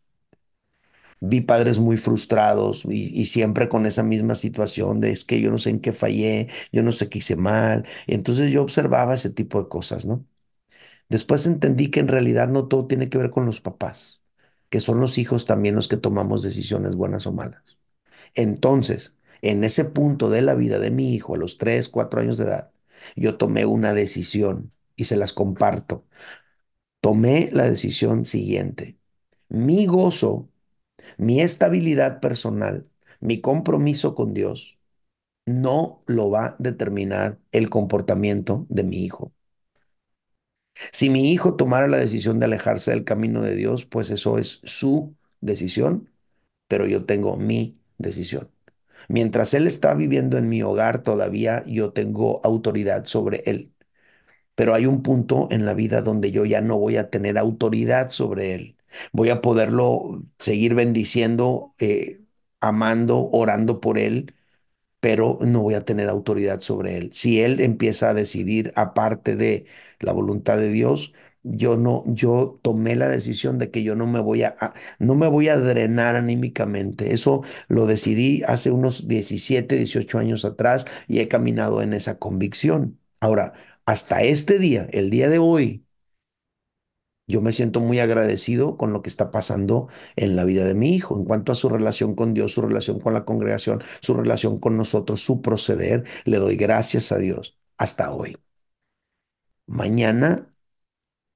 Vi 1.20 1.40
padres 1.40 1.78
muy 1.78 1.96
frustrados 1.96 2.84
y, 2.88 3.26
siempre 3.26 3.68
con 3.68 3.86
esa 3.86 4.02
misma 4.02 4.34
situación 4.34 5.00
de 5.00 5.10
es 5.10 5.24
que 5.24 5.40
yo 5.40 5.50
no 5.50 5.58
sé 5.58 5.70
en 5.70 5.80
qué 5.80 5.92
fallé, 5.92 6.48
yo 6.72 6.82
no 6.82 6.92
sé 6.92 7.08
qué 7.08 7.18
hice 7.18 7.36
mal. 7.36 7.86
Entonces 8.06 8.50
yo 8.52 8.62
observaba 8.62 9.14
ese 9.14 9.30
tipo 9.30 9.62
de 9.62 9.68
cosas, 9.68 10.06
¿no? 10.06 10.24
Después 11.08 11.46
entendí 11.46 11.90
que 11.90 12.00
en 12.00 12.08
realidad 12.08 12.48
no 12.48 12.68
todo 12.68 12.86
tiene 12.86 13.08
que 13.08 13.18
ver 13.18 13.30
con 13.30 13.46
los 13.46 13.60
papás, 13.60 14.22
que 14.70 14.80
son 14.80 15.00
los 15.00 15.18
hijos 15.18 15.46
también 15.46 15.74
los 15.74 15.88
que 15.88 15.96
tomamos 15.96 16.42
decisiones 16.42 16.94
buenas 16.96 17.26
o 17.26 17.32
malas. 17.32 17.78
Entonces, 18.34 19.14
en 19.42 19.64
ese 19.64 19.84
punto 19.84 20.30
de 20.30 20.42
la 20.42 20.54
vida 20.54 20.78
de 20.78 20.90
mi 20.90 21.14
hijo, 21.14 21.34
a 21.34 21.38
los 21.38 21.58
3, 21.58 21.88
4 21.88 22.20
años 22.20 22.38
de 22.38 22.44
edad, 22.44 22.72
yo 23.16 23.36
tomé 23.38 23.66
una 23.66 23.94
decisión 23.94 24.72
y 24.96 25.04
se 25.06 25.16
las 25.16 25.32
comparto. 25.32 26.06
Tomé 27.00 27.50
la 27.52 27.68
decisión 27.68 28.24
siguiente. 28.26 28.98
Mi 29.48 29.86
gozo, 29.86 30.50
mi 31.18 31.40
estabilidad 31.40 32.20
personal, 32.20 32.88
mi 33.20 33.40
compromiso 33.40 34.14
con 34.14 34.34
Dios, 34.34 34.78
no 35.46 36.02
lo 36.06 36.30
va 36.30 36.46
a 36.48 36.56
determinar 36.60 37.38
el 37.52 37.70
comportamiento 37.70 38.66
de 38.70 38.84
mi 38.84 39.04
hijo. 39.04 39.32
Si 40.92 41.10
mi 41.10 41.32
hijo 41.32 41.56
tomara 41.56 41.86
la 41.88 41.98
decisión 41.98 42.38
de 42.38 42.46
alejarse 42.46 42.90
del 42.92 43.04
camino 43.04 43.42
de 43.42 43.56
Dios, 43.56 43.84
pues 43.84 44.10
eso 44.10 44.38
es 44.38 44.60
su 44.64 45.16
decisión, 45.40 46.10
pero 46.68 46.86
yo 46.86 47.06
tengo 47.06 47.36
mi 47.36 47.74
decisión. 47.98 48.50
Mientras 49.08 49.54
él 49.54 49.68
está 49.68 49.94
viviendo 49.94 50.38
en 50.38 50.48
mi 50.50 50.62
hogar, 50.62 51.04
todavía 51.04 51.64
yo 51.66 51.92
tengo 51.92 52.40
autoridad 52.44 53.06
sobre 53.06 53.42
él. 53.46 53.74
Pero 54.56 54.74
hay 54.74 54.86
un 54.86 55.02
punto 55.04 55.48
en 55.52 55.66
la 55.66 55.74
vida 55.74 56.02
donde 56.02 56.32
yo 56.32 56.46
ya 56.46 56.62
no 56.62 56.78
voy 56.78 56.98
a 56.98 57.10
tener 57.10 57.38
autoridad 57.38 58.10
sobre 58.10 58.54
él. 58.56 58.77
Voy 59.12 59.30
a 59.30 59.40
poderlo 59.42 60.24
seguir 60.38 60.74
bendiciendo, 60.74 61.74
eh, 61.78 62.20
amando, 62.60 63.28
orando 63.30 63.80
por 63.80 63.98
él, 63.98 64.34
pero 65.00 65.38
no 65.42 65.62
voy 65.62 65.74
a 65.74 65.84
tener 65.84 66.08
autoridad 66.08 66.60
sobre 66.60 66.96
él. 66.98 67.10
Si 67.12 67.40
él 67.40 67.60
empieza 67.60 68.10
a 68.10 68.14
decidir 68.14 68.72
aparte 68.76 69.36
de 69.36 69.66
la 70.00 70.12
voluntad 70.12 70.58
de 70.58 70.70
Dios, 70.70 71.12
yo 71.44 71.76
no, 71.76 72.02
yo 72.06 72.58
tomé 72.62 72.96
la 72.96 73.08
decisión 73.08 73.58
de 73.58 73.70
que 73.70 73.82
yo 73.84 73.94
no 73.94 74.06
me 74.06 74.20
voy 74.20 74.42
a, 74.42 74.56
no 74.98 75.14
me 75.14 75.28
voy 75.28 75.48
a 75.48 75.56
drenar 75.58 76.16
anímicamente. 76.16 77.12
Eso 77.14 77.42
lo 77.68 77.86
decidí 77.86 78.42
hace 78.46 78.70
unos 78.72 79.06
17, 79.08 79.76
18 79.76 80.18
años 80.18 80.44
atrás 80.44 80.84
y 81.06 81.20
he 81.20 81.28
caminado 81.28 81.80
en 81.82 81.92
esa 81.94 82.18
convicción. 82.18 82.98
Ahora, 83.20 83.52
hasta 83.86 84.22
este 84.22 84.58
día, 84.58 84.86
el 84.92 85.10
día 85.10 85.28
de 85.28 85.38
hoy, 85.38 85.84
yo 87.28 87.40
me 87.42 87.52
siento 87.52 87.80
muy 87.80 88.00
agradecido 88.00 88.76
con 88.76 88.92
lo 88.92 89.02
que 89.02 89.08
está 89.08 89.30
pasando 89.30 89.88
en 90.16 90.36
la 90.36 90.44
vida 90.44 90.64
de 90.64 90.74
mi 90.74 90.94
hijo, 90.94 91.16
en 91.16 91.24
cuanto 91.24 91.52
a 91.52 91.54
su 91.54 91.68
relación 91.68 92.14
con 92.14 92.34
Dios, 92.34 92.52
su 92.52 92.62
relación 92.62 93.00
con 93.00 93.14
la 93.14 93.24
congregación, 93.24 93.82
su 94.00 94.14
relación 94.14 94.58
con 94.58 94.76
nosotros, 94.76 95.22
su 95.22 95.42
proceder. 95.42 96.04
Le 96.24 96.38
doy 96.38 96.56
gracias 96.56 97.12
a 97.12 97.18
Dios 97.18 97.56
hasta 97.78 98.12
hoy. 98.12 98.36
Mañana 99.66 100.48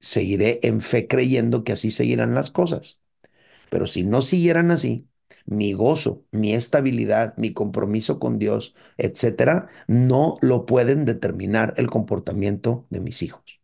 seguiré 0.01 0.59
en 0.63 0.81
fe 0.81 1.07
creyendo 1.07 1.63
que 1.65 1.73
así 1.73 1.91
seguirán 1.91 2.35
las 2.35 2.51
cosas. 2.51 3.01
Pero 3.69 3.87
si 3.87 4.05
no 4.05 4.23
siguieran 4.23 4.71
así, 4.71 5.09
mi 5.47 5.73
gozo, 5.73 6.25
mi 6.31 6.53
estabilidad, 6.55 7.35
mi 7.37 7.53
compromiso 7.53 8.19
con 8.19 8.39
Dios, 8.39 8.75
etcétera, 8.97 9.69
no 9.87 10.37
lo 10.41 10.67
pueden 10.67 11.05
determinar 11.05 11.75
el 11.77 11.89
comportamiento 11.89 12.87
de 12.91 13.01
mis 13.01 13.23
hijos. 13.23 13.62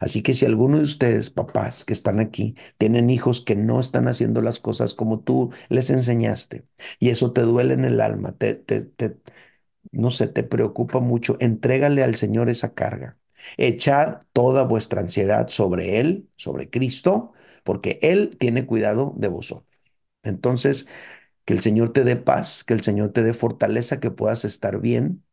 Así 0.00 0.22
que 0.22 0.34
si 0.34 0.46
alguno 0.46 0.78
de 0.78 0.84
ustedes, 0.84 1.30
papás 1.30 1.84
que 1.84 1.92
están 1.92 2.20
aquí, 2.20 2.54
tienen 2.78 3.10
hijos 3.10 3.40
que 3.42 3.56
no 3.56 3.80
están 3.80 4.08
haciendo 4.08 4.42
las 4.42 4.58
cosas 4.60 4.94
como 4.94 5.20
tú 5.20 5.50
les 5.68 5.90
enseñaste 5.90 6.66
y 6.98 7.10
eso 7.10 7.32
te 7.32 7.42
duele 7.42 7.74
en 7.74 7.84
el 7.84 8.00
alma, 8.00 8.32
te, 8.36 8.54
te, 8.54 8.90
no 9.92 10.10
sé, 10.10 10.28
te 10.28 10.42
preocupa 10.42 11.00
mucho, 11.00 11.36
entrégale 11.40 12.02
al 12.04 12.16
Señor 12.16 12.48
esa 12.50 12.74
carga. 12.74 13.18
Echad 13.56 14.22
toda 14.32 14.64
vuestra 14.64 15.00
ansiedad 15.00 15.48
sobre 15.48 16.00
Él, 16.00 16.28
sobre 16.36 16.70
Cristo, 16.70 17.32
porque 17.64 17.98
Él 18.02 18.36
tiene 18.38 18.66
cuidado 18.66 19.14
de 19.16 19.28
vosotros. 19.28 19.66
Entonces, 20.22 20.88
que 21.44 21.54
el 21.54 21.60
Señor 21.60 21.92
te 21.92 22.04
dé 22.04 22.16
paz, 22.16 22.64
que 22.64 22.74
el 22.74 22.82
Señor 22.82 23.12
te 23.12 23.22
dé 23.22 23.34
fortaleza, 23.34 24.00
que 24.00 24.10
puedas 24.12 24.44
estar 24.44 24.80
bien 24.80 25.24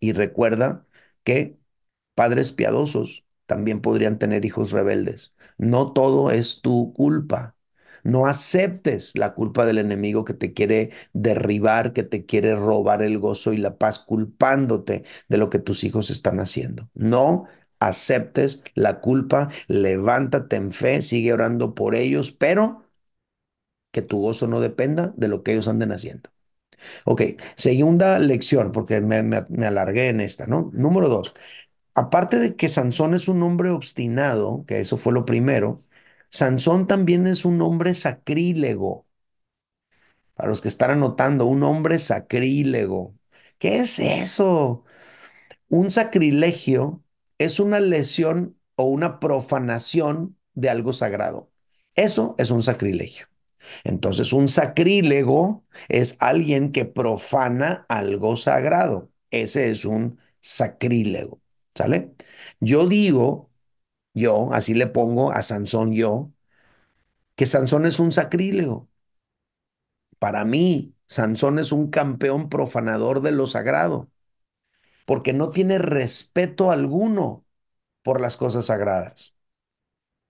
y 0.00 0.12
recuerda 0.12 0.86
que 1.24 1.58
Padres 2.14 2.52
piadosos 2.52 3.24
también 3.54 3.80
podrían 3.80 4.18
tener 4.18 4.44
hijos 4.44 4.72
rebeldes. 4.72 5.34
No 5.58 5.92
todo 5.92 6.30
es 6.30 6.60
tu 6.62 6.92
culpa. 6.94 7.56
No 8.04 8.26
aceptes 8.26 9.12
la 9.16 9.34
culpa 9.34 9.64
del 9.66 9.78
enemigo 9.78 10.24
que 10.24 10.34
te 10.34 10.52
quiere 10.54 10.90
derribar, 11.12 11.92
que 11.92 12.02
te 12.02 12.26
quiere 12.26 12.54
robar 12.56 13.02
el 13.02 13.18
gozo 13.18 13.52
y 13.52 13.58
la 13.58 13.78
paz, 13.78 13.98
culpándote 14.00 15.04
de 15.28 15.38
lo 15.38 15.50
que 15.50 15.58
tus 15.60 15.84
hijos 15.84 16.10
están 16.10 16.40
haciendo. 16.40 16.90
No 16.94 17.44
aceptes 17.80 18.62
la 18.74 19.00
culpa, 19.00 19.48
levántate 19.68 20.56
en 20.56 20.72
fe, 20.72 21.02
sigue 21.02 21.32
orando 21.32 21.74
por 21.74 21.94
ellos, 21.94 22.32
pero 22.32 22.84
que 23.90 24.02
tu 24.02 24.20
gozo 24.20 24.46
no 24.46 24.60
dependa 24.60 25.12
de 25.16 25.28
lo 25.28 25.42
que 25.42 25.52
ellos 25.52 25.68
anden 25.68 25.92
haciendo. 25.92 26.30
Ok, 27.06 27.22
segunda 27.56 28.18
lección, 28.20 28.72
porque 28.72 29.00
me, 29.02 29.22
me, 29.24 29.46
me 29.50 29.66
alargué 29.66 30.08
en 30.10 30.20
esta, 30.20 30.46
¿no? 30.46 30.70
Número 30.74 31.08
dos, 31.08 31.34
Aparte 31.94 32.38
de 32.38 32.56
que 32.56 32.68
Sansón 32.68 33.14
es 33.14 33.28
un 33.28 33.42
hombre 33.42 33.70
obstinado, 33.70 34.64
que 34.66 34.80
eso 34.80 34.96
fue 34.96 35.12
lo 35.12 35.24
primero, 35.24 35.78
Sansón 36.30 36.86
también 36.86 37.26
es 37.26 37.44
un 37.44 37.60
hombre 37.62 37.94
sacrílego. 37.94 39.06
Para 40.34 40.48
los 40.48 40.60
que 40.62 40.68
están 40.68 40.90
anotando, 40.90 41.46
un 41.46 41.62
hombre 41.62 41.98
sacrílego. 41.98 43.14
¿Qué 43.58 43.78
es 43.80 43.98
eso? 43.98 44.84
Un 45.70 45.92
sacrilegio 45.92 47.04
es 47.38 47.60
una 47.60 47.80
lesión 47.80 48.58
o 48.76 48.84
una 48.86 49.20
profanación 49.20 50.38
de 50.54 50.70
algo 50.70 50.94
sagrado. 50.94 51.50
Eso 51.96 52.36
es 52.38 52.50
un 52.52 52.64
sacrilegio. 52.64 53.28
Entonces, 53.84 54.34
un 54.34 54.48
sacrílego 54.48 55.64
es 55.90 56.16
alguien 56.20 56.72
que 56.72 56.86
profana 56.86 57.86
algo 57.90 58.38
sagrado. 58.38 59.10
Ese 59.32 59.70
es 59.72 59.86
un 59.86 60.20
sacrílego. 60.40 61.41
¿Sale? 61.74 62.14
Yo 62.60 62.86
digo, 62.88 63.50
yo, 64.14 64.52
así 64.54 64.74
le 64.74 64.86
pongo 64.88 65.32
a 65.32 65.42
Sansón 65.42 65.92
yo, 65.94 66.32
que 67.36 67.46
Sansón 67.46 67.86
es 67.86 67.98
un 68.00 68.12
sacrílego. 68.12 68.88
Para 70.18 70.44
mí, 70.44 70.94
Sansón 71.06 71.58
es 71.58 71.72
un 71.72 71.90
campeón 71.90 72.48
profanador 72.48 73.20
de 73.22 73.32
lo 73.32 73.46
sagrado, 73.46 74.10
porque 75.06 75.32
no 75.32 75.50
tiene 75.50 75.78
respeto 75.78 76.70
alguno 76.70 77.46
por 78.02 78.20
las 78.20 78.36
cosas 78.36 78.66
sagradas. 78.66 79.34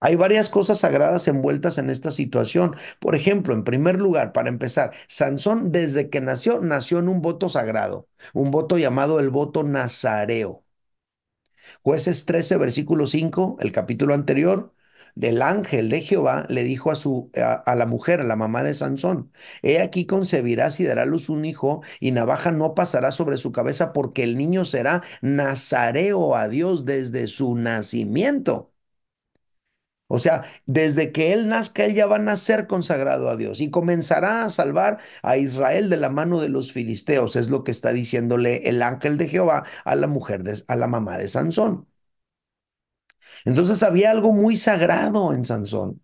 Hay 0.00 0.16
varias 0.16 0.50
cosas 0.50 0.81
sagradas 0.81 1.28
envueltas 1.28 1.78
en 1.78 1.88
esta 1.90 2.11
situación. 2.11 2.76
Por 3.00 3.14
ejemplo, 3.14 3.55
en 3.55 3.64
primer 3.64 3.98
lugar, 4.00 4.33
para 4.33 4.48
empezar, 4.48 4.92
Sansón 5.09 5.72
desde 5.72 6.11
que 6.11 6.20
nació, 6.20 6.61
nació 6.61 6.98
en 6.98 7.09
un 7.09 7.22
voto 7.22 7.48
sagrado, 7.48 8.09
un 8.35 8.50
voto 8.50 8.78
llamado 8.78 9.20
el 9.20 9.31
voto 9.31 9.62
nazareo. 9.62 10.64
Jueces 11.82 12.24
13, 12.26 12.56
versículo 12.56 13.06
5, 13.06 13.56
el 13.61 13.72
capítulo 13.72 14.14
anterior, 14.14 14.72
del 15.14 15.42
ángel 15.42 15.90
de 15.90 16.00
Jehová 16.00 16.46
le 16.48 16.64
dijo 16.64 16.90
a, 16.90 16.96
su, 16.96 17.30
a, 17.37 17.52
a, 17.54 17.76
la 17.76 17.87
mujer, 17.87 18.20
a 18.20 18.24
la 18.24 18.37
mamá 18.37 18.62
de 18.62 18.74
Sansón, 18.74 19.30
he 19.62 19.80
aquí 19.80 20.06
concebirás 20.06 20.80
y 20.80 20.85
dará 20.85 21.04
luz 21.04 21.28
un 21.28 21.44
hijo 21.44 21.82
y 22.00 22.12
navaja 22.12 22.50
no 22.52 22.74
pasará 22.74 23.11
sobre 23.12 23.37
su 23.37 23.52
cabeza 23.52 23.92
porque 23.92 24.22
el 24.24 24.38
niño 24.38 24.64
será 24.64 25.02
nazareo 25.20 26.35
a 26.35 26.48
Dios 26.48 26.85
desde 26.87 27.28
su 27.28 27.54
nacimiento. 27.56 28.71
O 30.14 30.18
sea, 30.18 30.42
desde 30.66 31.11
que 31.11 31.33
él 31.33 31.48
nazca, 31.48 31.85
él 31.87 31.94
ya 31.94 32.07
va 32.07 32.16
a 32.16 32.18
nacer 32.18 32.66
consagrado 32.66 33.31
a 33.31 33.37
Dios 33.37 33.61
y 33.62 33.70
comenzará 33.70 34.44
a 34.44 34.51
salvar 34.51 34.98
a 35.22 35.38
Israel 35.38 35.88
de 35.88 35.96
la 35.96 36.11
mano 36.11 36.38
de 36.40 36.51
los 36.51 36.72
filisteos. 36.72 37.35
Es 37.37 37.48
lo 37.48 37.64
que 37.64 37.70
está 37.70 37.92
diciéndole 37.94 38.68
el 38.68 38.83
ángel 38.83 39.16
de 39.16 39.29
Jehová 39.29 39.64
a 39.85 39.96
la 39.96 40.09
mujer, 40.09 40.42
de, 40.44 40.62
a 40.68 40.77
la 40.77 40.87
mamá 40.87 41.16
de 41.18 41.29
Sansón. 41.29 41.87
Entonces 43.44 43.83
había 43.83 44.11
algo 44.11 44.33
muy 44.33 44.57
sagrado 44.57 45.33
en 45.33 45.44
Sansón. 45.44 46.03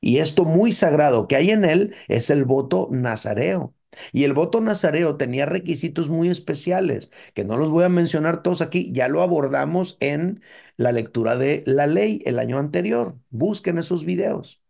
Y 0.00 0.18
esto 0.18 0.44
muy 0.46 0.72
sagrado 0.72 1.28
que 1.28 1.36
hay 1.36 1.50
en 1.50 1.64
él 1.66 1.94
es 2.08 2.30
el 2.30 2.44
voto 2.46 2.88
nazareo. 2.92 3.74
Y 4.12 4.24
el 4.24 4.32
voto 4.32 4.60
nazareo 4.60 5.16
tenía 5.16 5.46
requisitos 5.46 6.08
muy 6.08 6.28
especiales, 6.28 7.10
que 7.34 7.44
no 7.44 7.56
los 7.56 7.70
voy 7.70 7.84
a 7.84 7.88
mencionar 7.88 8.42
todos 8.42 8.60
aquí, 8.62 8.90
ya 8.92 9.08
lo 9.08 9.22
abordamos 9.22 9.96
en 10.00 10.40
la 10.76 10.92
lectura 10.92 11.36
de 11.36 11.62
la 11.66 11.86
ley 11.86 12.22
el 12.26 12.38
año 12.38 12.58
anterior. 12.58 13.16
Busquen 13.30 13.78
esos 13.78 14.04
videos. 14.04 14.60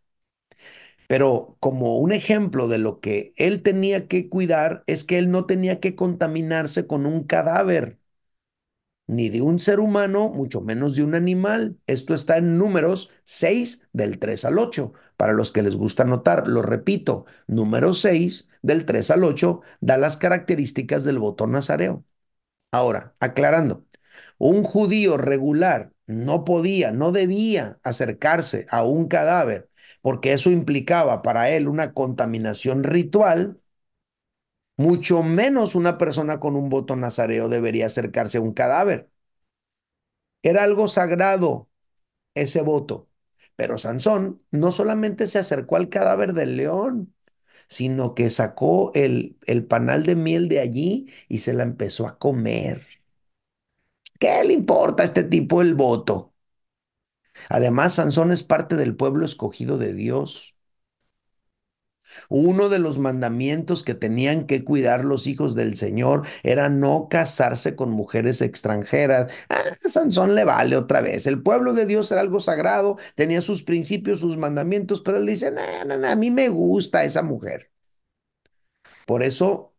Pero 1.07 1.57
como 1.59 1.97
un 1.97 2.11
ejemplo 2.11 2.67
de 2.67 2.77
lo 2.77 2.99
que 2.99 3.33
él 3.37 3.61
tenía 3.61 4.07
que 4.07 4.29
cuidar 4.29 4.83
es 4.87 5.03
que 5.03 5.17
él 5.17 5.29
no 5.31 5.45
tenía 5.45 5.79
que 5.79 5.95
contaminarse 5.95 6.87
con 6.87 7.05
un 7.05 7.23
cadáver, 7.25 7.99
ni 9.07 9.29
de 9.29 9.41
un 9.41 9.59
ser 9.59 9.79
humano, 9.79 10.29
mucho 10.29 10.61
menos 10.61 10.95
de 10.95 11.03
un 11.03 11.15
animal. 11.15 11.77
Esto 11.87 12.13
está 12.13 12.37
en 12.37 12.57
números 12.57 13.09
6 13.23 13.87
del 13.93 14.19
3 14.19 14.45
al 14.45 14.59
8. 14.59 14.93
Para 15.17 15.33
los 15.33 15.51
que 15.51 15.61
les 15.63 15.75
gusta 15.75 16.03
anotar, 16.03 16.47
lo 16.47 16.61
repito, 16.61 17.25
número 17.47 17.93
6 17.93 18.49
del 18.61 18.85
3 18.85 19.11
al 19.11 19.23
8 19.23 19.61
da 19.81 19.97
las 19.97 20.17
características 20.17 21.03
del 21.03 21.19
voto 21.19 21.47
nazareo. 21.47 22.05
Ahora, 22.71 23.15
aclarando, 23.19 23.85
un 24.37 24.63
judío 24.63 25.17
regular 25.17 25.93
no 26.07 26.43
podía, 26.43 26.91
no 26.91 27.11
debía 27.11 27.79
acercarse 27.83 28.65
a 28.69 28.83
un 28.83 29.07
cadáver 29.07 29.69
porque 30.01 30.33
eso 30.33 30.51
implicaba 30.51 31.21
para 31.21 31.49
él 31.51 31.67
una 31.67 31.93
contaminación 31.93 32.83
ritual, 32.83 33.59
mucho 34.77 35.23
menos 35.23 35.75
una 35.75 35.97
persona 35.97 36.39
con 36.39 36.55
un 36.55 36.69
voto 36.69 36.95
nazareo 36.95 37.49
debería 37.49 37.87
acercarse 37.87 38.37
a 38.37 38.41
un 38.41 38.53
cadáver. 38.53 39.09
Era 40.41 40.63
algo 40.63 40.87
sagrado 40.87 41.69
ese 42.35 42.61
voto. 42.61 43.09
Pero 43.57 43.77
Sansón 43.79 44.43
no 44.51 44.71
solamente 44.73 45.27
se 45.27 45.39
acercó 45.39 45.77
al 45.77 45.89
cadáver 45.89 46.33
del 46.33 46.57
león, 46.57 47.15
sino 47.69 48.15
que 48.15 48.29
sacó 48.31 48.91
el, 48.95 49.37
el 49.47 49.65
panal 49.65 50.05
de 50.05 50.15
miel 50.17 50.49
de 50.49 50.59
allí 50.61 51.11
y 51.29 51.39
se 51.39 51.53
la 51.53 51.63
empezó 51.63 52.07
a 52.07 52.19
comer. 52.19 52.83
¿Qué 54.19 54.43
le 54.43 54.53
importa 54.53 55.03
a 55.03 55.05
este 55.05 55.23
tipo 55.23 55.61
el 55.61 55.75
voto? 55.75 56.33
Además, 57.49 57.93
Sansón 57.95 58.31
es 58.33 58.43
parte 58.43 58.75
del 58.75 58.95
pueblo 58.97 59.25
escogido 59.25 59.77
de 59.77 59.93
Dios. 59.93 60.52
Uno 62.29 62.69
de 62.69 62.79
los 62.79 62.99
mandamientos 62.99 63.83
que 63.83 63.93
tenían 63.95 64.45
que 64.47 64.63
cuidar 64.63 65.05
los 65.05 65.27
hijos 65.27 65.55
del 65.55 65.77
Señor 65.77 66.25
era 66.43 66.69
no 66.69 67.07
casarse 67.09 67.75
con 67.75 67.91
mujeres 67.91 68.41
extranjeras. 68.41 69.31
Ah, 69.49 69.61
Sansón 69.77 70.35
le 70.35 70.45
vale 70.45 70.75
otra 70.77 71.01
vez. 71.01 71.27
El 71.27 71.41
pueblo 71.41 71.73
de 71.73 71.85
Dios 71.85 72.11
era 72.11 72.21
algo 72.21 72.39
sagrado, 72.39 72.97
tenía 73.15 73.41
sus 73.41 73.63
principios, 73.63 74.19
sus 74.19 74.37
mandamientos, 74.37 75.01
pero 75.01 75.17
él 75.17 75.25
dice, 75.25 75.51
no, 75.51 75.61
no, 75.85 75.97
no, 75.97 76.07
a 76.07 76.15
mí 76.15 76.31
me 76.31 76.49
gusta 76.49 77.03
esa 77.03 77.21
mujer. 77.23 77.71
Por 79.05 79.23
eso, 79.23 79.73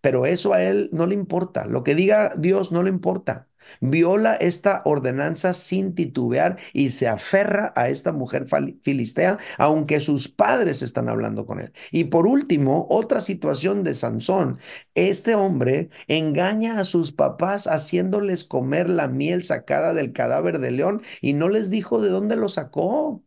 pero 0.00 0.26
eso 0.26 0.54
a 0.54 0.62
él 0.64 0.90
no 0.92 1.06
le 1.06 1.14
importa. 1.14 1.66
Lo 1.66 1.84
que 1.84 1.94
diga 1.94 2.34
Dios 2.36 2.72
no 2.72 2.82
le 2.82 2.90
importa 2.90 3.48
viola 3.80 4.34
esta 4.36 4.82
ordenanza 4.84 5.54
sin 5.54 5.94
titubear 5.94 6.56
y 6.72 6.90
se 6.90 7.08
aferra 7.08 7.72
a 7.76 7.88
esta 7.88 8.12
mujer 8.12 8.46
filistea, 8.82 9.38
aunque 9.58 10.00
sus 10.00 10.28
padres 10.28 10.82
están 10.82 11.08
hablando 11.08 11.46
con 11.46 11.60
él. 11.60 11.72
Y 11.90 12.04
por 12.04 12.26
último, 12.26 12.86
otra 12.90 13.20
situación 13.20 13.82
de 13.84 13.94
Sansón. 13.94 14.58
Este 14.94 15.34
hombre 15.34 15.90
engaña 16.08 16.80
a 16.80 16.84
sus 16.84 17.12
papás 17.12 17.66
haciéndoles 17.66 18.44
comer 18.44 18.88
la 18.88 19.08
miel 19.08 19.44
sacada 19.44 19.94
del 19.94 20.12
cadáver 20.12 20.58
de 20.58 20.70
león 20.70 21.02
y 21.20 21.32
no 21.34 21.48
les 21.48 21.70
dijo 21.70 22.00
de 22.00 22.08
dónde 22.10 22.36
lo 22.36 22.48
sacó. 22.48 23.22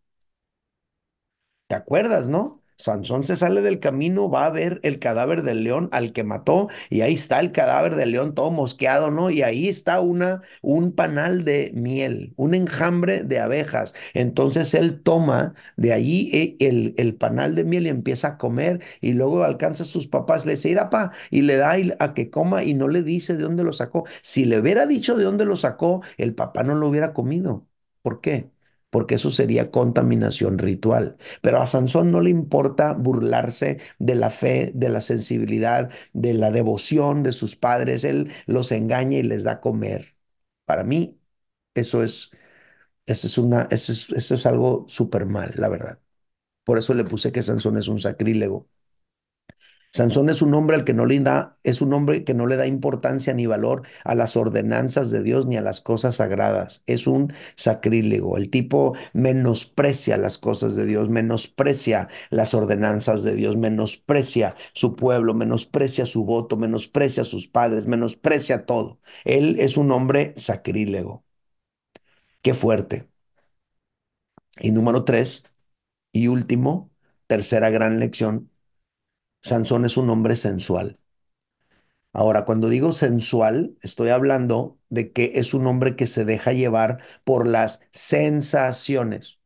¿Te 1.67 1.75
acuerdas, 1.75 2.28
no? 2.30 2.59
Sansón 2.80 3.26
se 3.26 3.36
sale 3.36 3.62
del 3.62 3.80
camino, 3.82 4.30
va 4.30 4.46
a 4.46 4.50
ver 4.50 4.80
el 4.84 5.00
cadáver 5.00 5.44
del 5.44 5.63
león 5.65 5.89
al 5.92 6.13
que 6.13 6.24
mató 6.24 6.70
y 6.89 7.02
ahí 7.02 7.13
está 7.13 7.39
el 7.42 7.52
cadáver 7.52 7.96
del 7.96 8.12
león 8.13 8.34
todo 8.34 8.52
mosqueado, 8.52 9.12
¿no? 9.12 9.30
Y 9.30 9.42
ahí 9.44 9.68
está 9.68 10.00
una, 10.00 10.42
un 10.62 10.94
panal 10.94 11.44
de 11.44 11.72
miel, 11.76 12.34
un 12.38 12.54
enjambre 12.54 13.24
de 13.24 13.39
abejas. 13.39 13.94
Entonces 14.13 14.74
él 14.74 15.02
toma 15.04 15.54
de 15.76 15.94
allí 15.94 16.32
eh, 16.34 16.56
el, 16.60 16.94
el 16.98 17.15
panal 17.15 17.54
de 17.56 17.65
miel 17.65 17.86
y 17.86 17.89
empieza 17.89 18.30
a 18.30 18.38
comer 18.38 18.82
y 19.02 19.12
luego 19.13 19.44
alcanza 19.44 19.84
a 19.84 19.86
sus 19.86 20.08
papás, 20.08 20.46
le 20.46 20.54
dice, 20.54 20.76
pa, 20.89 21.12
y 21.30 21.42
le 21.42 21.58
da 21.58 21.76
a 22.00 22.13
que 22.13 22.30
coma 22.30 22.63
y 22.63 22.74
no 22.74 22.88
le 22.88 23.04
dice 23.04 23.36
de 23.36 23.44
dónde 23.44 23.63
lo 23.63 23.74
sacó. 23.74 24.06
Si 24.22 24.46
le 24.46 24.60
hubiera 24.60 24.86
dicho 24.86 25.15
de 25.15 25.24
dónde 25.24 25.46
lo 25.46 25.56
sacó, 25.58 26.02
el 26.18 26.34
papá 26.36 26.63
no 26.63 26.76
lo 26.76 26.88
hubiera 26.88 27.13
comido. 27.13 27.68
¿Por 28.02 28.22
qué? 28.22 28.50
Porque 28.89 29.15
eso 29.15 29.32
sería 29.32 29.71
contaminación 29.71 30.58
ritual. 30.58 31.17
Pero 31.41 31.62
a 31.62 31.67
Sansón 31.67 32.12
no 32.12 32.21
le 32.21 32.30
importa 32.32 32.93
burlarse 32.93 33.80
de 33.99 34.15
la 34.15 34.30
fe, 34.32 34.71
de 34.75 34.89
la 34.89 35.02
sensibilidad, 35.02 35.91
de 36.13 36.34
la 36.34 36.52
devoción 36.52 37.23
de 37.23 37.32
sus 37.34 37.56
padres. 37.56 38.04
Él 38.04 38.32
los 38.47 38.71
engaña 38.71 39.17
y 39.17 39.23
les 39.23 39.43
da 39.43 39.54
a 39.54 39.62
comer. 39.62 40.15
Para 40.65 40.84
mí, 40.84 41.19
eso 41.75 42.04
es, 42.04 42.32
eso 43.06 43.28
es, 43.28 43.38
una, 43.38 43.67
eso 43.71 43.91
es, 43.91 44.10
eso 44.12 44.36
es 44.36 44.45
algo 44.45 44.86
súper 44.89 45.25
mal, 45.25 45.54
la 45.58 45.69
verdad. 45.69 45.99
Por 46.65 46.78
eso 46.80 46.93
le 46.95 47.04
puse 47.06 47.32
que 47.32 47.43
Sansón 47.43 47.78
es 47.78 47.88
un 47.89 47.99
sacrílego. 47.99 48.69
Sansón 49.91 50.30
es 50.30 50.43
un 50.43 50.54
hombre 50.54 50.75
al 50.75 50.86
que 50.86 50.93
no 50.93 51.06
le 51.08 51.19
da, 51.19 51.58
es 51.63 51.82
un 51.82 51.93
hombre 51.93 52.23
que 52.23 52.36
no 52.36 52.45
le 52.45 52.58
da 52.58 52.67
importancia 52.67 53.34
ni 53.34 53.47
valor 53.47 53.82
a 54.04 54.13
las 54.13 54.38
ordenanzas 54.38 55.10
de 55.10 55.23
Dios 55.23 55.47
ni 55.47 55.58
a 55.58 55.62
las 55.62 55.82
cosas 55.82 56.17
sagradas. 56.17 56.84
Es 56.86 57.08
un 57.08 57.34
sacrílego. 57.56 58.38
El 58.38 58.52
tipo 58.52 58.95
menosprecia 59.13 60.17
las 60.17 60.38
cosas 60.38 60.75
de 60.75 60.86
Dios, 60.86 61.10
menosprecia 61.10 62.08
las 62.30 62.54
ordenanzas 62.54 63.23
de 63.23 63.34
Dios, 63.36 63.58
menosprecia 63.58 64.56
su 64.73 64.95
pueblo, 64.95 65.34
menosprecia 65.34 66.06
su 66.06 66.23
voto, 66.23 66.56
menosprecia 66.56 67.23
a 67.23 67.25
sus 67.25 67.47
padres, 67.47 67.88
menosprecia 67.88 68.65
todo. 68.65 68.99
Él 69.25 69.56
es 69.60 69.75
un 69.75 69.91
hombre 69.91 70.34
sacrílego. 70.38 71.25
Qué 72.41 72.54
fuerte. 72.54 73.08
Y 74.62 74.71
número 74.71 75.04
tres, 75.06 75.43
y 76.12 76.28
último, 76.28 76.91
tercera 77.28 77.69
gran 77.69 77.99
lección, 77.99 78.52
Sansón 79.41 79.84
es 79.84 79.97
un 79.97 80.10
hombre 80.10 80.38
sensual. 80.38 80.95
Ahora, 82.12 82.45
cuando 82.45 82.69
digo 82.69 82.91
sensual, 82.93 83.78
estoy 83.82 84.10
hablando 84.10 84.80
de 84.89 85.12
que 85.12 85.34
es 85.36 85.54
un 85.54 85.67
hombre 85.67 85.95
que 85.95 86.08
se 86.08 86.25
deja 86.25 86.54
llevar 86.54 86.99
por 87.23 87.47
las 87.47 87.82
sensaciones. 87.91 89.38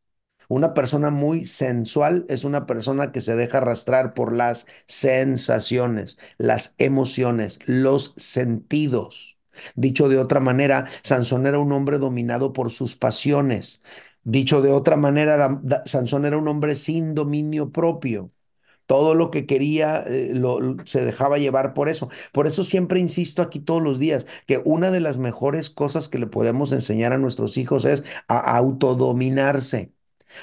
Una 0.48 0.74
persona 0.74 1.10
muy 1.10 1.46
sensual 1.46 2.26
es 2.30 2.44
una 2.44 2.66
persona 2.66 3.12
que 3.12 3.20
se 3.22 3.36
deja 3.36 3.58
arrastrar 3.58 4.14
por 4.14 4.32
las 4.32 4.66
sensaciones, 4.86 6.18
las 6.38 6.74
emociones, 6.78 7.60
los 7.66 8.14
sentidos. 8.18 9.38
Dicho 9.76 10.08
de 10.10 10.18
otra 10.18 10.40
manera, 10.40 10.86
Sansón 11.04 11.46
era 11.46 11.60
un 11.60 11.72
hombre 11.72 11.98
dominado 11.98 12.52
por 12.54 12.72
sus 12.72 12.96
pasiones. 12.96 13.82
Dicho 14.24 14.62
de 14.62 14.72
otra 14.72 14.96
manera, 14.96 15.62
Sansón 15.86 16.26
era 16.26 16.38
un 16.38 16.48
hombre 16.48 16.76
sin 16.76 17.14
dominio 17.16 17.72
propio 17.72 18.32
todo 18.86 19.14
lo 19.14 19.30
que 19.30 19.46
quería 19.46 20.02
eh, 20.06 20.32
lo, 20.34 20.76
se 20.84 21.04
dejaba 21.04 21.38
llevar 21.38 21.74
por 21.74 21.88
eso. 21.88 22.08
Por 22.32 22.46
eso 22.46 22.64
siempre 22.64 23.00
insisto 23.00 23.42
aquí 23.42 23.60
todos 23.60 23.82
los 23.82 23.98
días 23.98 24.26
que 24.46 24.60
una 24.64 24.90
de 24.90 25.00
las 25.00 25.18
mejores 25.18 25.70
cosas 25.70 26.08
que 26.08 26.18
le 26.18 26.26
podemos 26.26 26.72
enseñar 26.72 27.12
a 27.12 27.18
nuestros 27.18 27.56
hijos 27.56 27.84
es 27.84 28.04
a 28.28 28.56
autodominarse. 28.56 29.92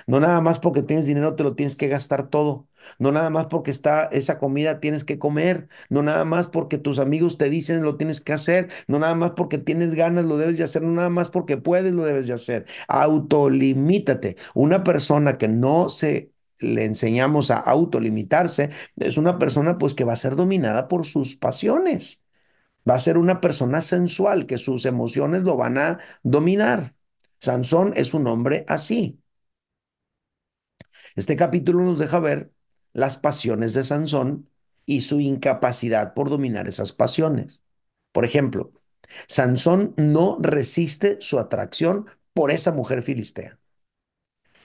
No 0.08 0.20
nada 0.20 0.42
más 0.42 0.60
porque 0.60 0.84
tienes 0.84 1.06
dinero 1.06 1.36
te 1.36 1.44
lo 1.44 1.56
tienes 1.56 1.76
que 1.76 1.88
gastar 1.88 2.28
todo. 2.30 2.68
No 3.00 3.12
nada 3.12 3.30
más 3.30 3.48
porque 3.48 3.72
está 3.72 4.06
esa 4.06 4.40
comida 4.40 4.80
tienes 4.80 5.04
que 5.06 5.20
comer. 5.20 5.68
No 5.90 6.02
nada 6.04 6.26
más 6.26 6.48
porque 6.50 6.78
tus 6.78 7.00
amigos 7.00 7.38
te 7.38 7.50
dicen 7.50 7.84
lo 7.84 7.98
tienes 7.98 8.22
que 8.22 8.34
hacer. 8.34 8.70
No 8.88 9.00
nada 9.00 9.16
más 9.16 9.32
porque 9.32 9.58
tienes 9.58 9.94
ganas 9.96 10.26
lo 10.26 10.38
debes 10.38 10.58
de 10.58 10.64
hacer. 10.64 10.82
No 10.82 10.92
nada 10.92 11.10
más 11.10 11.30
porque 11.30 11.58
puedes 11.58 11.94
lo 11.94 12.06
debes 12.06 12.28
de 12.28 12.34
hacer. 12.34 12.66
Autolimítate. 12.88 14.38
Una 14.54 14.84
persona 14.84 15.38
que 15.38 15.48
no 15.48 15.90
se 15.90 16.32
le 16.62 16.86
enseñamos 16.86 17.52
a 17.52 17.58
autolimitarse, 17.58 18.70
es 18.98 19.18
una 19.18 19.38
persona 19.40 19.78
pues 19.78 19.94
que 19.94 20.04
va 20.04 20.14
a 20.14 20.16
ser 20.16 20.36
dominada 20.36 20.88
por 20.88 21.06
sus 21.06 21.36
pasiones. 21.36 22.22
Va 22.90 22.96
a 22.96 23.00
ser 23.00 23.18
una 23.18 23.42
persona 23.42 23.82
sensual, 23.82 24.48
que 24.48 24.58
sus 24.58 24.86
emociones 24.86 25.44
lo 25.44 25.58
van 25.58 25.78
a 25.78 26.00
dominar. 26.24 26.96
Sansón 27.40 27.94
es 27.96 28.14
un 28.14 28.28
hombre 28.28 28.66
así. 28.68 29.22
Este 31.16 31.36
capítulo 31.36 31.84
nos 31.84 32.00
deja 32.00 32.20
ver 32.20 32.54
las 32.94 33.18
pasiones 33.18 33.74
de 33.74 33.84
Sansón 33.84 34.50
y 34.86 35.02
su 35.02 35.20
incapacidad 35.20 36.14
por 36.14 36.30
dominar 36.30 36.68
esas 36.68 36.92
pasiones. 36.92 37.62
Por 38.12 38.26
ejemplo, 38.26 38.74
Sansón 39.28 39.94
no 39.98 40.38
resiste 40.40 41.18
su 41.22 41.40
atracción 41.40 42.08
por 42.34 42.52
esa 42.52 42.72
mujer 42.72 43.04
filistea. 43.04 43.60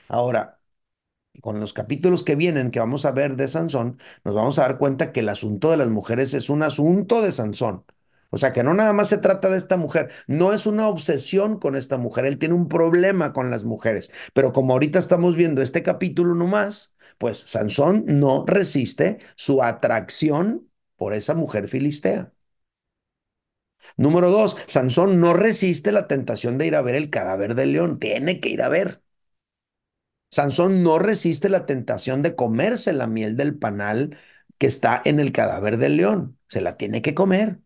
Ahora, 0.09 0.56
con 1.41 1.61
los 1.61 1.73
capítulos 1.73 2.25
que 2.25 2.37
vienen, 2.37 2.71
que 2.71 2.81
vamos 2.81 3.05
a 3.05 3.13
ver 3.13 3.37
de 3.37 3.49
Sansón, 3.49 3.99
nos 4.25 4.35
vamos 4.35 4.59
a 4.59 4.63
dar 4.63 4.79
cuenta 4.79 5.13
que 5.13 5.21
el 5.21 5.29
asunto 5.29 5.71
de 5.71 5.77
las 5.77 5.89
mujeres 5.89 6.35
es 6.35 6.51
un 6.51 6.63
asunto 6.63 7.23
de 7.23 7.33
Sansón. 7.33 7.85
O 8.31 8.39
sea, 8.39 8.53
que 8.53 8.63
no 8.65 8.75
nada 8.75 8.93
más 8.93 9.09
se 9.09 9.19
trata 9.19 9.49
de 9.49 9.57
esta 9.57 9.77
mujer, 9.77 10.11
no 10.27 10.53
es 10.53 10.67
una 10.67 10.89
obsesión 10.89 11.59
con 11.59 11.77
esta 11.77 11.97
mujer, 11.97 12.25
él 12.27 12.39
tiene 12.39 12.55
un 12.55 12.69
problema 12.69 13.33
con 13.33 13.51
las 13.51 13.65
mujeres. 13.65 14.11
Pero 14.35 14.53
como 14.53 14.73
ahorita 14.73 14.99
estamos 14.99 15.37
viendo 15.37 15.63
este 15.63 15.83
capítulo 15.83 16.35
nomás, 16.35 16.95
pues 17.19 17.39
Sansón 17.39 18.05
no 18.07 18.45
resiste 18.47 19.19
su 19.37 19.63
atracción 19.63 20.69
por 20.97 21.15
esa 21.15 21.35
mujer 21.35 21.69
filistea. 21.69 22.33
Número 23.99 24.31
dos, 24.31 24.57
Sansón 24.67 25.21
no 25.21 25.35
resiste 25.35 25.93
la 25.93 26.09
tentación 26.09 26.57
de 26.59 26.67
ir 26.67 26.77
a 26.77 26.83
ver 26.83 26.95
el 26.95 27.11
cadáver 27.11 27.55
del 27.55 27.73
león, 27.73 27.99
tiene 27.99 28.41
que 28.41 28.49
ir 28.49 28.63
a 28.63 28.69
ver. 28.71 29.03
Sansón 30.31 30.83
no 30.83 30.99
resiste 30.99 31.49
la 31.49 31.67
tentación 31.67 32.23
de 32.23 32.35
comerse 32.37 32.93
la 32.93 33.07
miel 33.07 33.37
del 33.37 33.57
panal 33.59 34.19
que 34.59 34.67
está 34.67 35.01
en 35.05 35.21
el 35.21 35.33
cadáver 35.33 35.79
del 35.79 35.97
león, 35.97 36.39
se 36.49 36.61
la 36.61 36.77
tiene 36.77 37.03
que 37.03 37.15
comer. 37.15 37.61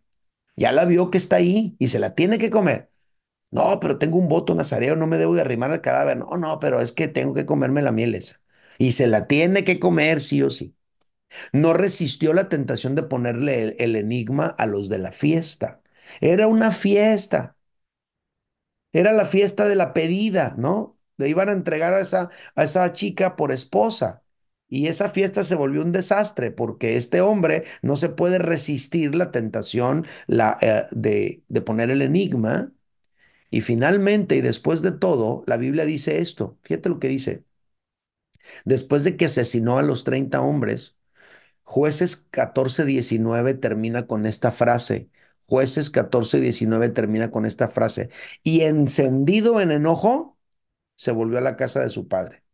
Ya 0.57 0.73
la 0.73 0.85
vio 0.87 1.11
que 1.11 1.19
está 1.19 1.37
ahí 1.37 1.77
y 1.79 1.89
se 1.89 1.99
la 2.01 2.15
tiene 2.15 2.39
que 2.39 2.51
comer. 2.51 2.91
No, 3.51 3.81
pero 3.81 3.99
tengo 3.99 4.19
un 4.19 4.29
voto 4.29 4.55
nazareo, 4.55 4.97
no 4.97 5.07
me 5.07 5.19
debo 5.19 5.35
de 5.35 5.43
arrimar 5.43 5.71
al 5.73 5.81
cadáver. 5.83 6.19
No, 6.19 6.37
no, 6.39 6.61
pero 6.61 6.81
es 6.83 6.93
que 6.93 7.09
tengo 7.09 7.35
que 7.35 7.47
comerme 7.47 7.83
la 7.83 7.93
miel 7.93 8.15
esa. 8.15 8.43
Y 8.79 8.93
se 8.93 9.07
la 9.09 9.27
tiene 9.29 9.65
que 9.65 9.81
comer 9.81 10.21
sí 10.23 10.43
o 10.43 10.51
sí. 10.51 10.77
No 11.53 11.73
resistió 11.75 12.33
la 12.35 12.49
tentación 12.49 12.95
de 12.97 13.05
ponerle 13.05 13.63
el, 13.65 13.77
el 13.79 13.97
enigma 13.97 14.47
a 14.49 14.67
los 14.67 14.89
de 14.89 14.99
la 14.99 15.13
fiesta. 15.13 15.83
Era 16.21 16.47
una 16.49 16.71
fiesta. 16.73 17.57
Era 18.93 19.11
la 19.13 19.27
fiesta 19.27 19.67
de 19.69 19.75
la 19.77 19.93
pedida, 19.93 20.55
¿no? 20.59 20.97
Le 21.21 21.29
iban 21.31 21.49
a 21.49 21.53
entregar 21.53 21.95
a 21.95 22.01
esa, 22.01 22.31
a 22.57 22.65
esa 22.65 22.93
chica 22.93 23.37
por 23.37 23.53
esposa. 23.53 24.25
Y 24.69 24.87
esa 24.89 25.09
fiesta 25.11 25.45
se 25.45 25.57
volvió 25.57 25.83
un 25.83 25.93
desastre 25.93 26.51
porque 26.53 26.97
este 26.97 27.21
hombre 27.21 27.65
no 27.83 27.97
se 27.97 28.09
puede 28.09 28.39
resistir 28.39 29.15
la 29.17 29.31
tentación 29.33 30.07
la, 30.29 30.59
eh, 30.63 30.85
de, 30.93 31.45
de 31.49 31.61
poner 31.63 31.91
el 31.91 32.03
enigma. 32.03 32.73
Y 33.51 33.63
finalmente, 33.63 34.37
y 34.37 34.41
después 34.43 34.83
de 34.83 34.93
todo, 34.93 35.45
la 35.47 35.57
Biblia 35.59 35.85
dice 35.87 36.19
esto. 36.21 36.59
Fíjate 36.65 36.89
lo 36.91 37.01
que 37.01 37.09
dice. 37.09 37.45
Después 38.65 39.05
de 39.05 39.17
que 39.17 39.27
asesinó 39.27 39.79
a 39.79 39.83
los 39.83 40.05
30 40.05 40.41
hombres, 40.41 40.97
jueces 41.65 42.17
14, 42.17 42.87
19 42.87 43.55
termina 43.55 44.09
con 44.09 44.27
esta 44.27 44.53
frase. 44.53 45.11
Jueces 45.47 45.91
14, 45.91 46.41
19 46.41 46.91
termina 46.91 47.33
con 47.33 47.47
esta 47.47 47.69
frase. 47.69 48.11
Y 48.45 48.63
encendido 48.63 49.61
en 49.63 49.73
enojo, 49.73 50.39
se 51.01 51.13
volvió 51.13 51.39
a 51.39 51.41
la 51.41 51.57
casa 51.57 51.81
de 51.81 51.89
su 51.91 52.09
padre. 52.09 52.45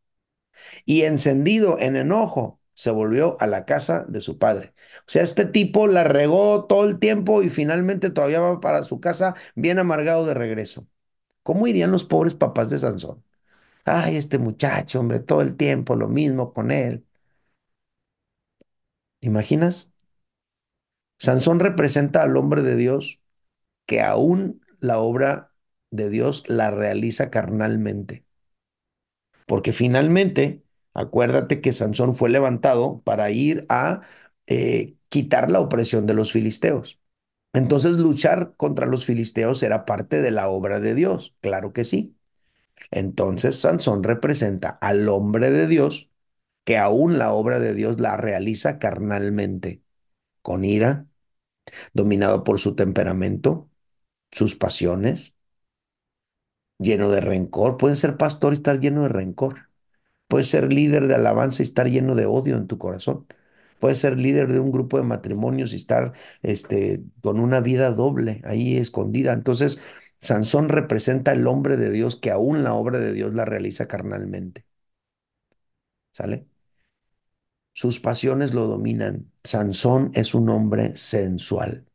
Y 0.84 1.02
encendido 1.02 1.78
en 1.80 1.96
enojo, 1.96 2.60
se 2.74 2.90
volvió 2.90 3.36
a 3.40 3.46
la 3.46 3.64
casa 3.66 4.04
de 4.08 4.20
su 4.20 4.38
padre. 4.38 4.74
O 5.00 5.04
sea, 5.10 5.22
este 5.22 5.46
tipo 5.46 5.86
la 5.88 6.04
regó 6.04 6.66
todo 6.66 6.86
el 6.88 6.98
tiempo 6.98 7.42
y 7.42 7.48
finalmente 7.50 8.10
todavía 8.10 8.40
va 8.40 8.60
para 8.60 8.84
su 8.84 9.00
casa 9.00 9.34
bien 9.54 9.78
amargado 9.78 10.26
de 10.26 10.34
regreso. 10.34 10.86
¿Cómo 11.44 11.66
irían 11.68 11.92
los 11.92 12.04
pobres 12.04 12.34
papás 12.34 12.70
de 12.70 12.78
Sansón? 12.80 13.24
Ay, 13.84 14.16
este 14.16 14.38
muchacho, 14.38 15.00
hombre, 15.00 15.20
todo 15.20 15.42
el 15.42 15.56
tiempo 15.56 15.96
lo 15.96 16.08
mismo 16.08 16.52
con 16.54 16.70
él. 16.72 17.06
¿Imaginas? 19.20 19.90
Sansón 21.18 21.60
representa 21.60 22.22
al 22.22 22.36
hombre 22.38 22.62
de 22.62 22.74
Dios 22.76 23.20
que 23.86 24.02
aún 24.02 24.62
la 24.80 24.98
obra 25.00 25.52
de 25.92 26.10
Dios 26.10 26.44
la 26.48 26.72
realiza 26.72 27.30
carnalmente. 27.30 28.25
Porque 29.46 29.72
finalmente, 29.72 30.64
acuérdate 30.94 31.60
que 31.60 31.72
Sansón 31.72 32.14
fue 32.14 32.30
levantado 32.30 33.02
para 33.04 33.30
ir 33.30 33.66
a 33.68 34.02
eh, 34.46 34.96
quitar 35.08 35.50
la 35.50 35.60
opresión 35.60 36.06
de 36.06 36.14
los 36.14 36.32
filisteos. 36.32 37.00
Entonces, 37.54 37.98
luchar 37.98 38.54
contra 38.56 38.86
los 38.86 39.06
filisteos 39.06 39.62
era 39.62 39.86
parte 39.86 40.22
de 40.22 40.30
la 40.32 40.48
obra 40.48 40.80
de 40.80 40.94
Dios, 40.94 41.34
claro 41.40 41.72
que 41.72 41.84
sí. 41.84 42.16
Entonces, 42.90 43.56
Sansón 43.60 44.02
representa 44.04 44.70
al 44.80 45.08
hombre 45.08 45.50
de 45.50 45.66
Dios 45.66 46.10
que 46.64 46.78
aún 46.78 47.18
la 47.18 47.32
obra 47.32 47.60
de 47.60 47.74
Dios 47.74 48.00
la 48.00 48.16
realiza 48.16 48.78
carnalmente, 48.78 49.82
con 50.42 50.64
ira, 50.64 51.06
dominado 51.94 52.44
por 52.44 52.60
su 52.60 52.76
temperamento, 52.76 53.70
sus 54.32 54.56
pasiones, 54.56 55.34
lleno 56.78 57.10
de 57.10 57.20
rencor. 57.20 57.76
Puede 57.78 57.96
ser 57.96 58.16
pastor 58.16 58.52
y 58.52 58.56
estar 58.56 58.80
lleno 58.80 59.02
de 59.02 59.08
rencor. 59.08 59.68
Puede 60.28 60.44
ser 60.44 60.72
líder 60.72 61.06
de 61.08 61.14
alabanza 61.16 61.62
y 61.62 61.64
estar 61.64 61.88
lleno 61.88 62.14
de 62.14 62.26
odio 62.26 62.56
en 62.56 62.66
tu 62.66 62.78
corazón. 62.78 63.26
Puede 63.80 63.94
ser 63.96 64.18
líder 64.18 64.52
de 64.52 64.60
un 64.60 64.72
grupo 64.72 64.98
de 64.98 65.04
matrimonios 65.04 65.72
y 65.72 65.76
estar 65.76 66.12
este, 66.42 67.04
con 67.22 67.40
una 67.40 67.60
vida 67.60 67.90
doble 67.90 68.40
ahí 68.44 68.76
escondida. 68.78 69.32
Entonces, 69.32 69.80
Sansón 70.18 70.68
representa 70.70 71.32
el 71.32 71.46
hombre 71.46 71.76
de 71.76 71.90
Dios 71.90 72.16
que 72.16 72.30
aún 72.30 72.64
la 72.64 72.74
obra 72.74 72.98
de 73.00 73.12
Dios 73.12 73.34
la 73.34 73.44
realiza 73.44 73.86
carnalmente. 73.88 74.66
¿Sale? 76.12 76.46
Sus 77.74 78.00
pasiones 78.00 78.52
lo 78.54 78.66
dominan. 78.66 79.30
Sansón 79.44 80.10
es 80.14 80.34
un 80.34 80.48
hombre 80.48 80.96
sensual. 80.96 81.86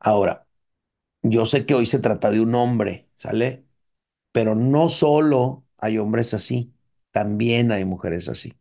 Ahora, 0.00 0.45
yo 1.30 1.46
sé 1.46 1.66
que 1.66 1.74
hoy 1.74 1.86
se 1.86 1.98
trata 2.00 2.30
de 2.30 2.40
un 2.40 2.54
hombre, 2.54 3.08
¿sale? 3.16 3.64
Pero 4.32 4.54
no 4.54 4.88
solo 4.90 5.66
hay 5.78 5.98
hombres 5.98 6.34
así, 6.34 6.74
también 7.12 7.72
hay 7.72 7.84
mujeres 7.84 8.28
así. 8.28 8.54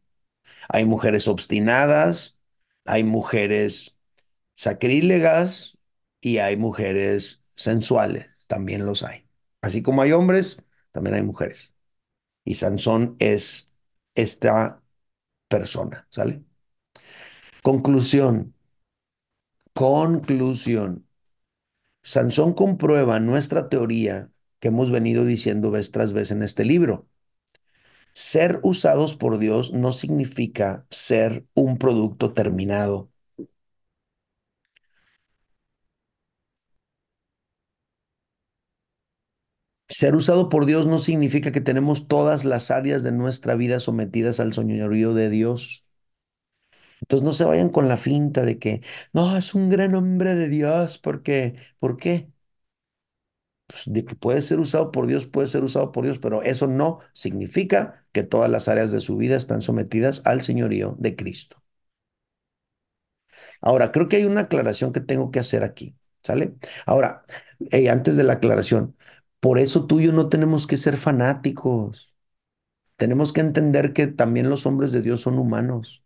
Hay 0.69 0.85
mujeres 0.85 1.27
obstinadas, 1.27 2.37
hay 2.85 3.03
mujeres 3.03 3.97
sacrílegas 4.55 5.77
y 6.21 6.39
hay 6.39 6.57
mujeres 6.57 7.43
sensuales, 7.55 8.29
también 8.47 8.85
los 8.85 9.03
hay. 9.03 9.27
Así 9.61 9.81
como 9.83 10.01
hay 10.03 10.11
hombres, 10.13 10.57
también 10.91 11.15
hay 11.17 11.23
mujeres. 11.23 11.73
Y 12.45 12.55
Sansón 12.55 13.15
es 13.19 13.71
esta 14.15 14.83
persona, 15.49 16.07
¿sale? 16.11 16.43
Conclusión. 17.67 18.53
Conclusión. 19.73 21.04
Sansón 22.05 22.53
comprueba 22.53 23.19
nuestra 23.19 23.67
teoría 23.67 24.31
que 24.59 24.69
hemos 24.69 24.91
venido 24.91 25.25
diciendo 25.25 25.71
vez 25.71 25.91
tras 25.91 26.13
vez 26.13 26.31
en 26.31 26.41
este 26.41 26.63
libro. 26.63 27.09
Ser 28.13 28.59
usados 28.63 29.15
por 29.15 29.37
Dios 29.37 29.71
no 29.73 29.91
significa 29.91 30.87
ser 30.89 31.45
un 31.53 31.77
producto 31.77 32.31
terminado. 32.31 33.11
Ser 39.87 40.15
usado 40.15 40.49
por 40.49 40.65
Dios 40.67 40.85
no 40.85 40.97
significa 40.99 41.51
que 41.51 41.59
tenemos 41.61 42.07
todas 42.07 42.45
las 42.45 42.69
áreas 42.71 43.01
de 43.03 43.11
nuestra 43.11 43.55
vida 43.55 43.79
sometidas 43.79 44.39
al 44.39 44.53
señorío 44.53 45.13
de 45.15 45.29
Dios. 45.31 45.84
Entonces 47.05 47.23
no 47.25 47.33
se 47.33 47.45
vayan 47.45 47.69
con 47.69 47.87
la 47.87 47.97
finta 47.97 48.43
de 48.45 48.57
que, 48.59 48.81
no, 49.13 49.37
es 49.37 49.53
un 49.55 49.69
gran 49.69 49.95
hombre 49.95 50.35
de 50.35 50.49
Dios, 50.49 50.97
porque, 50.99 51.55
¿por 51.79 51.97
qué? 51.97 52.29
Pues 53.67 53.83
de 53.87 54.05
que 54.05 54.15
puede 54.15 54.41
ser 54.41 54.59
usado 54.59 54.91
por 54.91 55.05
Dios, 55.07 55.25
puede 55.27 55.47
ser 55.47 55.63
usado 55.63 55.91
por 55.91 56.03
Dios, 56.05 56.19
pero 56.19 56.41
eso 56.43 56.67
no 56.67 56.99
significa 57.13 58.05
que 58.11 58.23
todas 58.23 58.49
las 58.49 58.67
áreas 58.67 58.91
de 58.91 59.01
su 59.01 59.17
vida 59.17 59.35
están 59.37 59.61
sometidas 59.61 60.21
al 60.25 60.41
señorío 60.43 60.95
de 60.99 61.15
Cristo. 61.15 61.61
Ahora, 63.61 63.91
creo 63.91 64.07
que 64.09 64.17
hay 64.17 64.25
una 64.25 64.41
aclaración 64.41 64.93
que 64.93 64.99
tengo 65.01 65.31
que 65.31 65.39
hacer 65.39 65.63
aquí, 65.63 65.95
¿sale? 66.23 66.55
Ahora, 66.85 67.25
eh, 67.71 67.89
antes 67.89 68.15
de 68.15 68.23
la 68.23 68.33
aclaración, 68.33 68.95
por 69.39 69.59
eso 69.59 69.85
tú 69.87 69.99
y 69.99 70.05
yo 70.05 70.13
no 70.13 70.29
tenemos 70.29 70.67
que 70.67 70.77
ser 70.77 70.97
fanáticos. 70.97 72.13
Tenemos 72.97 73.33
que 73.33 73.41
entender 73.41 73.93
que 73.93 74.07
también 74.07 74.49
los 74.51 74.67
hombres 74.67 74.93
de 74.93 75.03
Dios 75.03 75.21
son 75.23 75.39
humanos, 75.39 76.04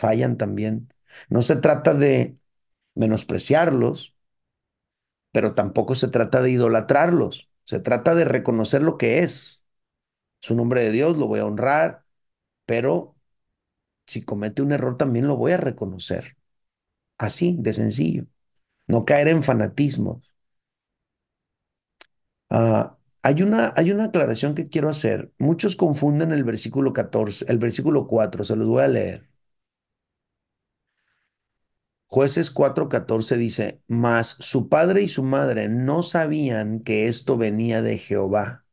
fallan 0.00 0.36
también. 0.38 0.92
No 1.28 1.42
se 1.42 1.56
trata 1.56 1.94
de 1.94 2.38
menospreciarlos, 2.96 4.16
pero 5.32 5.54
tampoco 5.54 5.94
se 5.94 6.08
trata 6.08 6.42
de 6.42 6.50
idolatrarlos. 6.50 7.50
Se 7.64 7.80
trata 7.80 8.14
de 8.14 8.24
reconocer 8.24 8.82
lo 8.82 8.98
que 8.98 9.20
es. 9.20 9.62
Es 10.42 10.50
un 10.52 10.60
hombre 10.60 10.82
de 10.84 10.92
Dios, 10.92 11.18
lo 11.18 11.28
voy 11.28 11.40
a 11.40 11.46
honrar, 11.46 12.06
pero 12.66 13.16
si 14.06 14.24
comete 14.24 14.62
un 14.62 14.72
error 14.72 14.98
también 14.98 15.28
lo 15.28 15.36
voy 15.36 15.52
a 15.52 15.58
reconocer. 15.58 16.38
Así, 17.18 17.56
de 17.60 17.74
sencillo. 17.74 18.26
No 18.88 19.04
caer 19.06 19.28
en 19.28 19.44
fanatismos. 19.44 20.22
Ah, 22.50 22.96
hay 23.22 23.42
una, 23.42 23.72
hay 23.76 23.90
una 23.92 24.04
aclaración 24.04 24.54
que 24.54 24.68
quiero 24.68 24.88
hacer. 24.88 25.32
Muchos 25.38 25.76
confunden 25.76 26.32
el 26.32 26.44
versículo 26.44 26.92
14, 26.92 27.44
el 27.48 27.58
versículo 27.58 28.06
4, 28.06 28.44
se 28.44 28.56
los 28.56 28.66
voy 28.68 28.82
a 28.82 28.88
leer. 28.88 29.29
Jueces 32.10 32.50
4:14 32.50 33.36
dice, 33.38 33.80
mas 33.88 34.36
su 34.40 34.68
padre 34.68 35.02
y 35.02 35.08
su 35.08 35.22
madre 35.22 35.68
no 35.70 36.02
sabían 36.02 36.80
que 36.80 37.06
esto 37.08 37.38
venía 37.38 37.80
de 37.82 37.96
Jehová, 37.98 38.66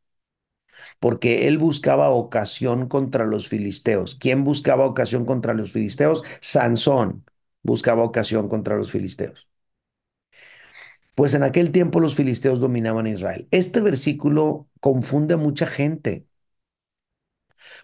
porque 1.00 1.48
él 1.48 1.58
buscaba 1.58 2.10
ocasión 2.10 2.88
contra 2.88 3.26
los 3.26 3.48
filisteos. 3.48 4.16
¿Quién 4.16 4.44
buscaba 4.44 4.86
ocasión 4.86 5.26
contra 5.26 5.54
los 5.54 5.72
filisteos? 5.72 6.24
Sansón 6.42 7.26
buscaba 7.64 8.04
ocasión 8.04 8.48
contra 8.50 8.78
los 8.78 8.92
filisteos. 8.92 9.48
Pues 11.16 11.34
en 11.34 11.44
aquel 11.44 11.72
tiempo 11.72 12.00
los 12.00 12.16
filisteos 12.16 12.60
dominaban 12.60 13.08
Israel. 13.08 13.48
Este 13.52 13.82
versículo 13.82 14.70
confunde 14.80 15.34
a 15.34 15.38
mucha 15.38 15.66
gente, 15.66 16.28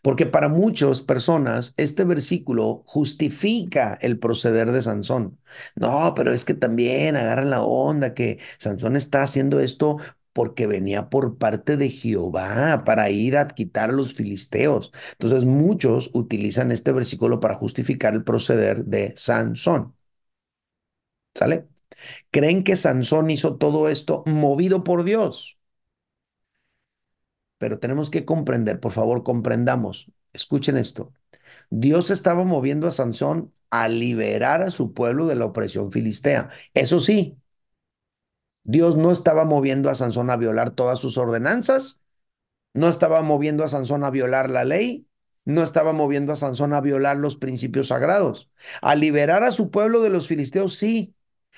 Porque 0.02 0.26
para 0.26 0.50
muchas 0.50 1.02
personas 1.02 1.74
este 1.78 2.04
versículo 2.06 2.84
justifica 2.86 3.98
el 4.02 4.20
proceder 4.20 4.72
de 4.72 4.82
Sansón. 4.82 5.40
No, 5.76 6.14
pero 6.16 6.32
es 6.34 6.46
que 6.46 6.54
también 6.54 7.16
agarran 7.16 7.50
la 7.50 7.64
onda 7.64 8.14
que 8.14 8.40
Sansón 8.58 8.96
está 8.96 9.24
haciendo 9.24 9.60
esto 9.60 9.98
porque 10.34 10.66
venía 10.68 11.10
por 11.10 11.38
parte 11.38 11.78
de 11.78 11.90
Jehová 11.90 12.84
para 12.86 13.10
ir 13.12 13.38
a 13.38 13.48
quitar 13.48 13.90
a 13.92 13.94
los 13.94 14.14
filisteos. 14.14 14.92
Entonces 15.14 15.46
muchos 15.46 16.10
utilizan 16.14 16.72
este 16.72 16.92
versículo 16.92 17.40
para 17.40 17.56
justificar 17.56 18.14
el 18.14 18.24
proceder 18.24 18.86
de 18.86 19.14
Sansón. 19.16 19.94
¿Sale? 21.36 21.68
Creen 22.32 22.64
que 22.64 22.78
Sansón 22.78 23.30
hizo 23.32 23.58
todo 23.58 23.90
esto 23.90 24.24
movido 24.28 24.84
por 24.86 25.04
Dios. 25.04 25.60
Pero 27.64 27.80
tenemos 27.80 28.10
que 28.10 28.26
comprender, 28.26 28.82
por 28.82 28.92
favor, 28.92 29.24
comprendamos. 29.24 30.12
Escuchen 30.34 30.76
esto. 30.76 31.14
Dios 31.70 32.12
estaba 32.12 32.44
moviendo 32.44 32.88
a 32.88 32.92
Sansón 32.92 33.54
a 33.70 33.88
liberar 33.88 34.62
a 34.62 34.70
su 34.70 34.94
pueblo 34.94 35.28
de 35.28 35.36
la 35.36 35.46
opresión 35.46 35.90
filistea. 35.90 36.50
Eso 36.74 37.00
sí, 37.00 37.38
Dios 38.66 38.98
no 38.98 39.12
estaba 39.14 39.46
moviendo 39.46 39.90
a 39.90 39.96
Sansón 39.96 40.30
a 40.30 40.36
violar 40.36 40.72
todas 40.72 41.00
sus 41.00 41.18
ordenanzas, 41.18 42.02
no 42.74 42.90
estaba 42.90 43.22
moviendo 43.24 43.64
a 43.64 43.70
Sansón 43.70 44.04
a 44.04 44.12
violar 44.12 44.50
la 44.50 44.66
ley, 44.66 45.08
no 45.46 45.64
estaba 45.64 45.94
moviendo 45.94 46.34
a 46.34 46.38
Sansón 46.38 46.74
a 46.74 46.82
violar 46.82 47.18
los 47.18 47.38
principios 47.38 47.90
sagrados. 47.90 48.52
A 48.82 48.96
liberar 48.96 49.44
a 49.44 49.52
su 49.52 49.72
pueblo 49.72 50.02
de 50.02 50.10
los 50.12 50.28
filisteos, 50.28 50.76
sí, 50.76 51.16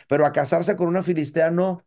pero 0.08 0.26
a 0.26 0.34
casarse 0.34 0.78
con 0.78 0.88
una 0.90 1.04
filistea, 1.04 1.52
no. 1.52 1.84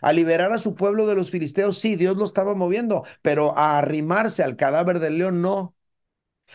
A 0.00 0.12
liberar 0.12 0.52
a 0.52 0.58
su 0.58 0.74
pueblo 0.74 1.06
de 1.06 1.14
los 1.14 1.30
filisteos, 1.30 1.78
sí, 1.78 1.96
Dios 1.96 2.16
lo 2.16 2.24
estaba 2.24 2.54
moviendo, 2.54 3.04
pero 3.22 3.56
a 3.58 3.78
arrimarse 3.78 4.42
al 4.42 4.56
cadáver 4.56 4.98
del 5.00 5.18
león, 5.18 5.42
no. 5.42 5.76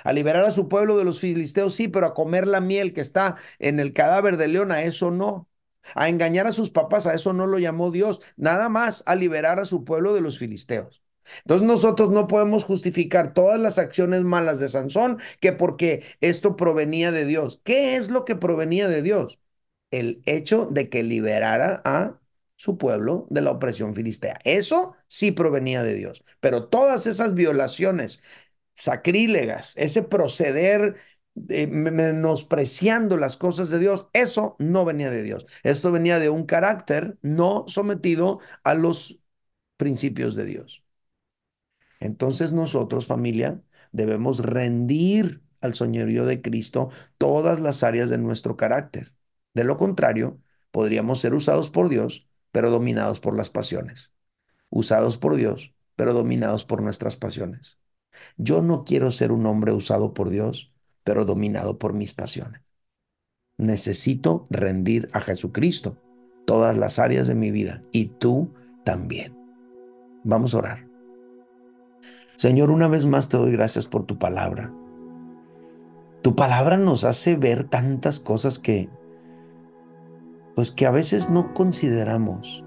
A 0.03 0.13
liberar 0.13 0.45
a 0.45 0.51
su 0.51 0.67
pueblo 0.67 0.97
de 0.97 1.05
los 1.05 1.19
filisteos, 1.19 1.75
sí, 1.75 1.87
pero 1.87 2.05
a 2.07 2.13
comer 2.13 2.47
la 2.47 2.61
miel 2.61 2.93
que 2.93 3.01
está 3.01 3.37
en 3.59 3.79
el 3.79 3.93
cadáver 3.93 4.37
del 4.37 4.53
león, 4.53 4.71
a 4.71 4.83
eso 4.83 5.11
no 5.11 5.49
a 5.95 6.09
engañar 6.09 6.47
a 6.47 6.51
sus 6.53 6.69
papás, 6.69 7.07
a 7.07 7.13
eso 7.13 7.31
no 7.31 7.47
lo 7.47 7.59
llamó 7.59 7.91
Dios, 7.91 8.21
nada 8.35 8.67
más 8.69 9.03
a 9.05 9.15
liberar 9.15 9.57
a 9.59 9.65
su 9.65 9.85
pueblo 9.85 10.13
de 10.13 10.19
los 10.21 10.37
filisteos. 10.37 11.01
Entonces 11.39 11.67
nosotros 11.67 12.09
no 12.11 12.27
podemos 12.27 12.63
justificar 12.65 13.33
todas 13.33 13.59
las 13.59 13.77
acciones 13.77 14.23
malas 14.23 14.59
de 14.59 14.67
Sansón 14.69 15.17
que 15.39 15.53
porque 15.53 16.03
esto 16.21 16.55
provenía 16.57 17.11
de 17.11 17.25
Dios. 17.25 17.61
¿Qué 17.63 17.95
es 17.95 18.09
lo 18.09 18.25
que 18.25 18.35
provenía 18.35 18.87
de 18.87 19.01
Dios? 19.01 19.39
El 19.91 20.21
hecho 20.25 20.67
de 20.71 20.89
que 20.89 21.03
liberara 21.03 21.81
a 21.85 22.19
su 22.57 22.77
pueblo 22.77 23.27
de 23.29 23.41
la 23.41 23.51
opresión 23.51 23.93
filistea. 23.95 24.39
Eso 24.43 24.95
sí 25.07 25.31
provenía 25.31 25.83
de 25.83 25.95
Dios. 25.95 26.23
Pero 26.41 26.67
todas 26.67 27.07
esas 27.07 27.33
violaciones 27.35 28.19
sacrílegas, 28.75 29.73
ese 29.77 30.03
proceder 30.03 30.97
menospreciando 31.35 33.15
las 33.17 33.37
cosas 33.37 33.69
de 33.69 33.79
Dios, 33.79 34.07
eso 34.13 34.55
no 34.59 34.85
venía 34.85 35.11
de 35.11 35.23
Dios. 35.23 35.45
Esto 35.63 35.91
venía 35.91 36.19
de 36.19 36.29
un 36.29 36.45
carácter 36.45 37.17
no 37.21 37.65
sometido 37.67 38.39
a 38.63 38.73
los 38.73 39.19
principios 39.77 40.35
de 40.35 40.45
Dios. 40.45 40.83
Entonces 41.99 42.53
nosotros, 42.53 43.05
familia, 43.07 43.61
debemos 43.91 44.39
rendir 44.39 45.41
al 45.61 45.73
señorío 45.75 46.25
de 46.25 46.41
Cristo 46.41 46.89
todas 47.17 47.59
las 47.59 47.83
áreas 47.83 48.09
de 48.09 48.17
nuestro 48.17 48.57
carácter. 48.57 49.13
De 49.53 49.63
lo 49.63 49.77
contrario, 49.77 50.39
podríamos 50.71 51.19
ser 51.21 51.33
usados 51.33 51.69
por 51.71 51.89
Dios, 51.89 52.26
pero 52.57 52.71
dominados 52.71 53.19
por 53.19 53.37
las 53.37 53.51
pasiones. 53.51 54.11
Usados 54.71 55.19
por 55.19 55.35
Dios, 55.35 55.75
pero 55.95 56.15
dominados 56.15 56.65
por 56.65 56.81
nuestras 56.81 57.15
pasiones. 57.15 57.77
Yo 58.35 58.63
no 58.63 58.83
quiero 58.83 59.11
ser 59.11 59.31
un 59.31 59.45
hombre 59.45 59.73
usado 59.73 60.15
por 60.15 60.31
Dios, 60.31 60.73
pero 61.03 61.23
dominado 61.23 61.77
por 61.77 61.93
mis 61.93 62.15
pasiones. 62.15 62.63
Necesito 63.59 64.47
rendir 64.49 65.07
a 65.13 65.21
Jesucristo 65.21 66.01
todas 66.47 66.75
las 66.75 66.97
áreas 66.97 67.27
de 67.27 67.35
mi 67.35 67.51
vida 67.51 67.83
y 67.91 68.05
tú 68.05 68.51
también. 68.83 69.37
Vamos 70.23 70.55
a 70.55 70.57
orar. 70.57 70.87
Señor, 72.37 72.71
una 72.71 72.87
vez 72.87 73.05
más 73.05 73.29
te 73.29 73.37
doy 73.37 73.51
gracias 73.51 73.85
por 73.85 74.07
tu 74.07 74.17
palabra. 74.17 74.73
Tu 76.23 76.35
palabra 76.35 76.77
nos 76.77 77.03
hace 77.03 77.35
ver 77.35 77.65
tantas 77.65 78.19
cosas 78.19 78.57
que 78.57 78.89
pues 80.57 80.71
que 80.71 80.87
a 80.87 80.91
veces 80.91 81.29
no 81.29 81.53
consideramos. 81.53 82.65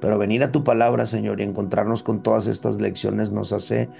Pero 0.00 0.16
venir 0.16 0.42
a 0.42 0.50
tu 0.50 0.64
palabra, 0.64 1.04
Señor, 1.04 1.38
y 1.38 1.44
encontrarnos 1.44 2.02
con 2.02 2.22
todas 2.22 2.46
estas 2.46 2.80
lecciones 2.80 3.30
nos 3.30 3.52
hace 3.52 3.90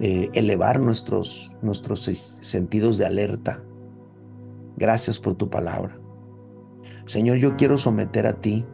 elevar 0.00 0.80
nuestros, 0.80 1.54
nuestros 1.60 2.00
sentidos 2.00 2.96
de 2.96 3.04
alerta. 3.04 3.62
Gracias 4.78 5.18
por 5.18 5.34
tu 5.34 5.50
palabra. 5.50 6.00
Señor, 7.04 7.36
yo 7.36 7.56
quiero 7.56 7.76
someter 7.76 8.26
a 8.26 8.40
ti 8.40 8.64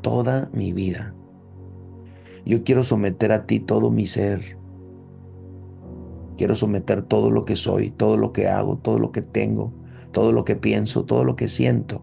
toda 0.00 0.50
mi 0.52 0.72
vida. 0.72 1.16
Yo 2.46 2.62
quiero 2.62 2.84
someter 2.84 3.32
a 3.32 3.44
ti 3.44 3.58
todo 3.58 3.90
mi 3.90 4.06
ser. 4.06 4.56
Quiero 6.38 6.54
someter 6.54 7.02
todo 7.02 7.32
lo 7.32 7.44
que 7.44 7.56
soy, 7.56 7.90
todo 7.90 8.16
lo 8.16 8.32
que 8.32 8.46
hago, 8.46 8.78
todo 8.78 9.00
lo 9.00 9.10
que 9.10 9.22
tengo, 9.22 9.72
todo 10.14 10.32
lo 10.32 10.46
que 10.46 10.56
pienso, 10.56 11.04
todo 11.04 11.24
lo 11.24 11.36
que 11.36 11.48
siento. 11.48 12.02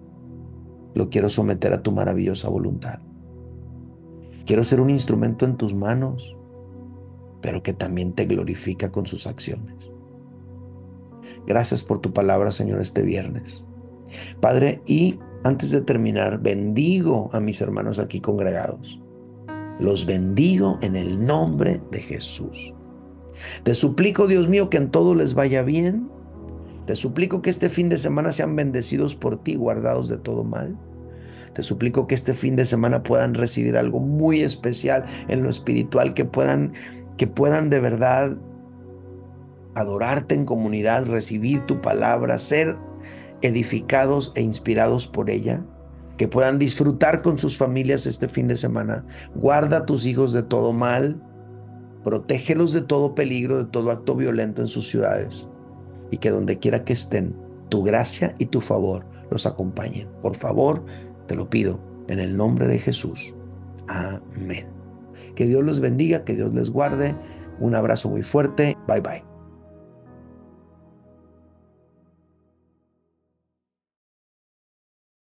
Lo 0.93 1.09
quiero 1.09 1.32
someter 1.32 1.74
a 1.74 1.82
tu 1.82 1.91
maravillosa 1.91 2.47
voluntad. 2.49 2.99
Quiero 4.45 4.64
ser 4.64 4.82
un 4.82 4.91
instrumento 4.91 5.45
en 5.45 5.57
tus 5.57 5.74
manos 5.74 6.36
pero 7.41 7.64
que 7.64 7.74
también 7.74 8.14
te 8.14 8.26
glorifica 8.26 8.91
con 8.91 9.05
sus 9.05 9.28
acciones. 9.28 9.76
Gracias 11.45 11.84
por 11.84 11.99
tu 11.99 12.14
palabra, 12.14 12.51
Señor, 12.51 12.80
este 12.82 13.01
viernes. 13.01 13.66
Padre, 14.39 14.82
y 14.86 15.20
antes 15.43 15.72
de 15.72 15.82
terminar, 15.82 16.41
bendigo 16.41 17.30
a 17.34 17.39
mis 17.39 17.62
hermanos 17.62 17.99
aquí 17.99 18.22
congregados. 18.22 19.01
Los 19.80 20.05
bendigo 20.05 20.78
en 20.82 20.95
el 20.95 21.26
nombre 21.26 21.82
de 21.91 22.01
Jesús. 22.01 22.76
Te 23.64 23.74
suplico, 23.74 24.28
Dios 24.28 24.47
mío, 24.47 24.70
que 24.70 24.78
en 24.78 24.91
todo 24.91 25.16
les 25.16 25.34
vaya 25.34 25.64
bien. 25.64 26.09
Te 26.92 26.98
suplico 26.98 27.42
que 27.42 27.50
este 27.50 27.70
fin 27.70 27.88
de 27.88 27.98
semana 27.98 28.34
sean 28.34 28.54
bendecidos 28.54 29.16
por 29.16 29.42
ti, 29.42 29.56
guardados 29.56 30.10
de 30.10 30.18
todo 30.18 30.44
mal. 30.44 30.78
Te 31.54 31.64
suplico 31.64 32.06
que 32.06 32.16
este 32.16 32.34
fin 32.34 32.58
de 32.58 32.66
semana 32.66 33.02
puedan 33.02 33.34
recibir 33.34 33.78
algo 33.78 34.02
muy 34.02 34.42
especial 34.42 35.06
en 35.30 35.42
lo 35.42 35.50
espiritual, 35.50 36.14
que 36.14 36.26
puedan 36.26 36.74
que 37.16 37.28
puedan 37.28 37.70
de 37.70 37.80
verdad 37.80 38.36
adorarte 39.74 40.36
en 40.36 40.44
comunidad, 40.44 41.06
recibir 41.06 41.62
tu 41.62 41.80
palabra, 41.80 42.38
ser 42.38 42.76
edificados 43.42 44.34
e 44.36 44.42
inspirados 44.42 45.08
por 45.08 45.30
ella, 45.30 45.66
que 46.18 46.28
puedan 46.28 46.60
disfrutar 46.60 47.22
con 47.22 47.39
sus 47.39 47.56
familias 47.56 48.06
este 48.06 48.28
fin 48.28 48.50
de 48.50 48.58
semana. 48.58 49.06
Guarda 49.34 49.78
a 49.78 49.86
tus 49.86 50.06
hijos 50.06 50.34
de 50.34 50.44
todo 50.44 50.74
mal, 50.74 51.24
protégelos 52.04 52.74
de 52.74 52.82
todo 52.82 53.16
peligro, 53.16 53.60
de 53.60 53.72
todo 53.72 53.92
acto 53.92 54.14
violento 54.18 54.62
en 54.62 54.68
sus 54.68 54.89
ciudades, 54.89 55.48
y 56.12 56.18
que 56.18 56.30
donde 56.30 56.59
quiera 56.59 56.84
que 56.84 56.93
estén, 56.93 57.36
tu 57.70 57.84
gracia 57.84 58.36
y 58.38 58.45
tu 58.47 58.62
favor 58.62 59.05
los 59.32 59.45
acompañen. 59.45 60.09
Por 60.22 60.36
favor, 60.36 60.86
te 61.28 61.36
lo 61.36 61.49
pido 61.49 61.80
en 62.07 62.20
el 62.20 62.38
nombre 62.38 62.68
de 62.68 62.78
Jesús. 62.78 63.34
Amén. 63.88 64.68
Que 65.36 65.47
Dios 65.47 65.64
los 65.64 65.80
bendiga, 65.80 66.24
que 66.24 66.36
Dios 66.36 66.53
les 66.53 66.70
guarde. 66.70 67.16
Un 67.59 67.74
abrazo 67.76 68.09
muy 68.09 68.24
fuerte. 68.24 68.78
Bye 68.88 69.01
bye. 69.01 69.31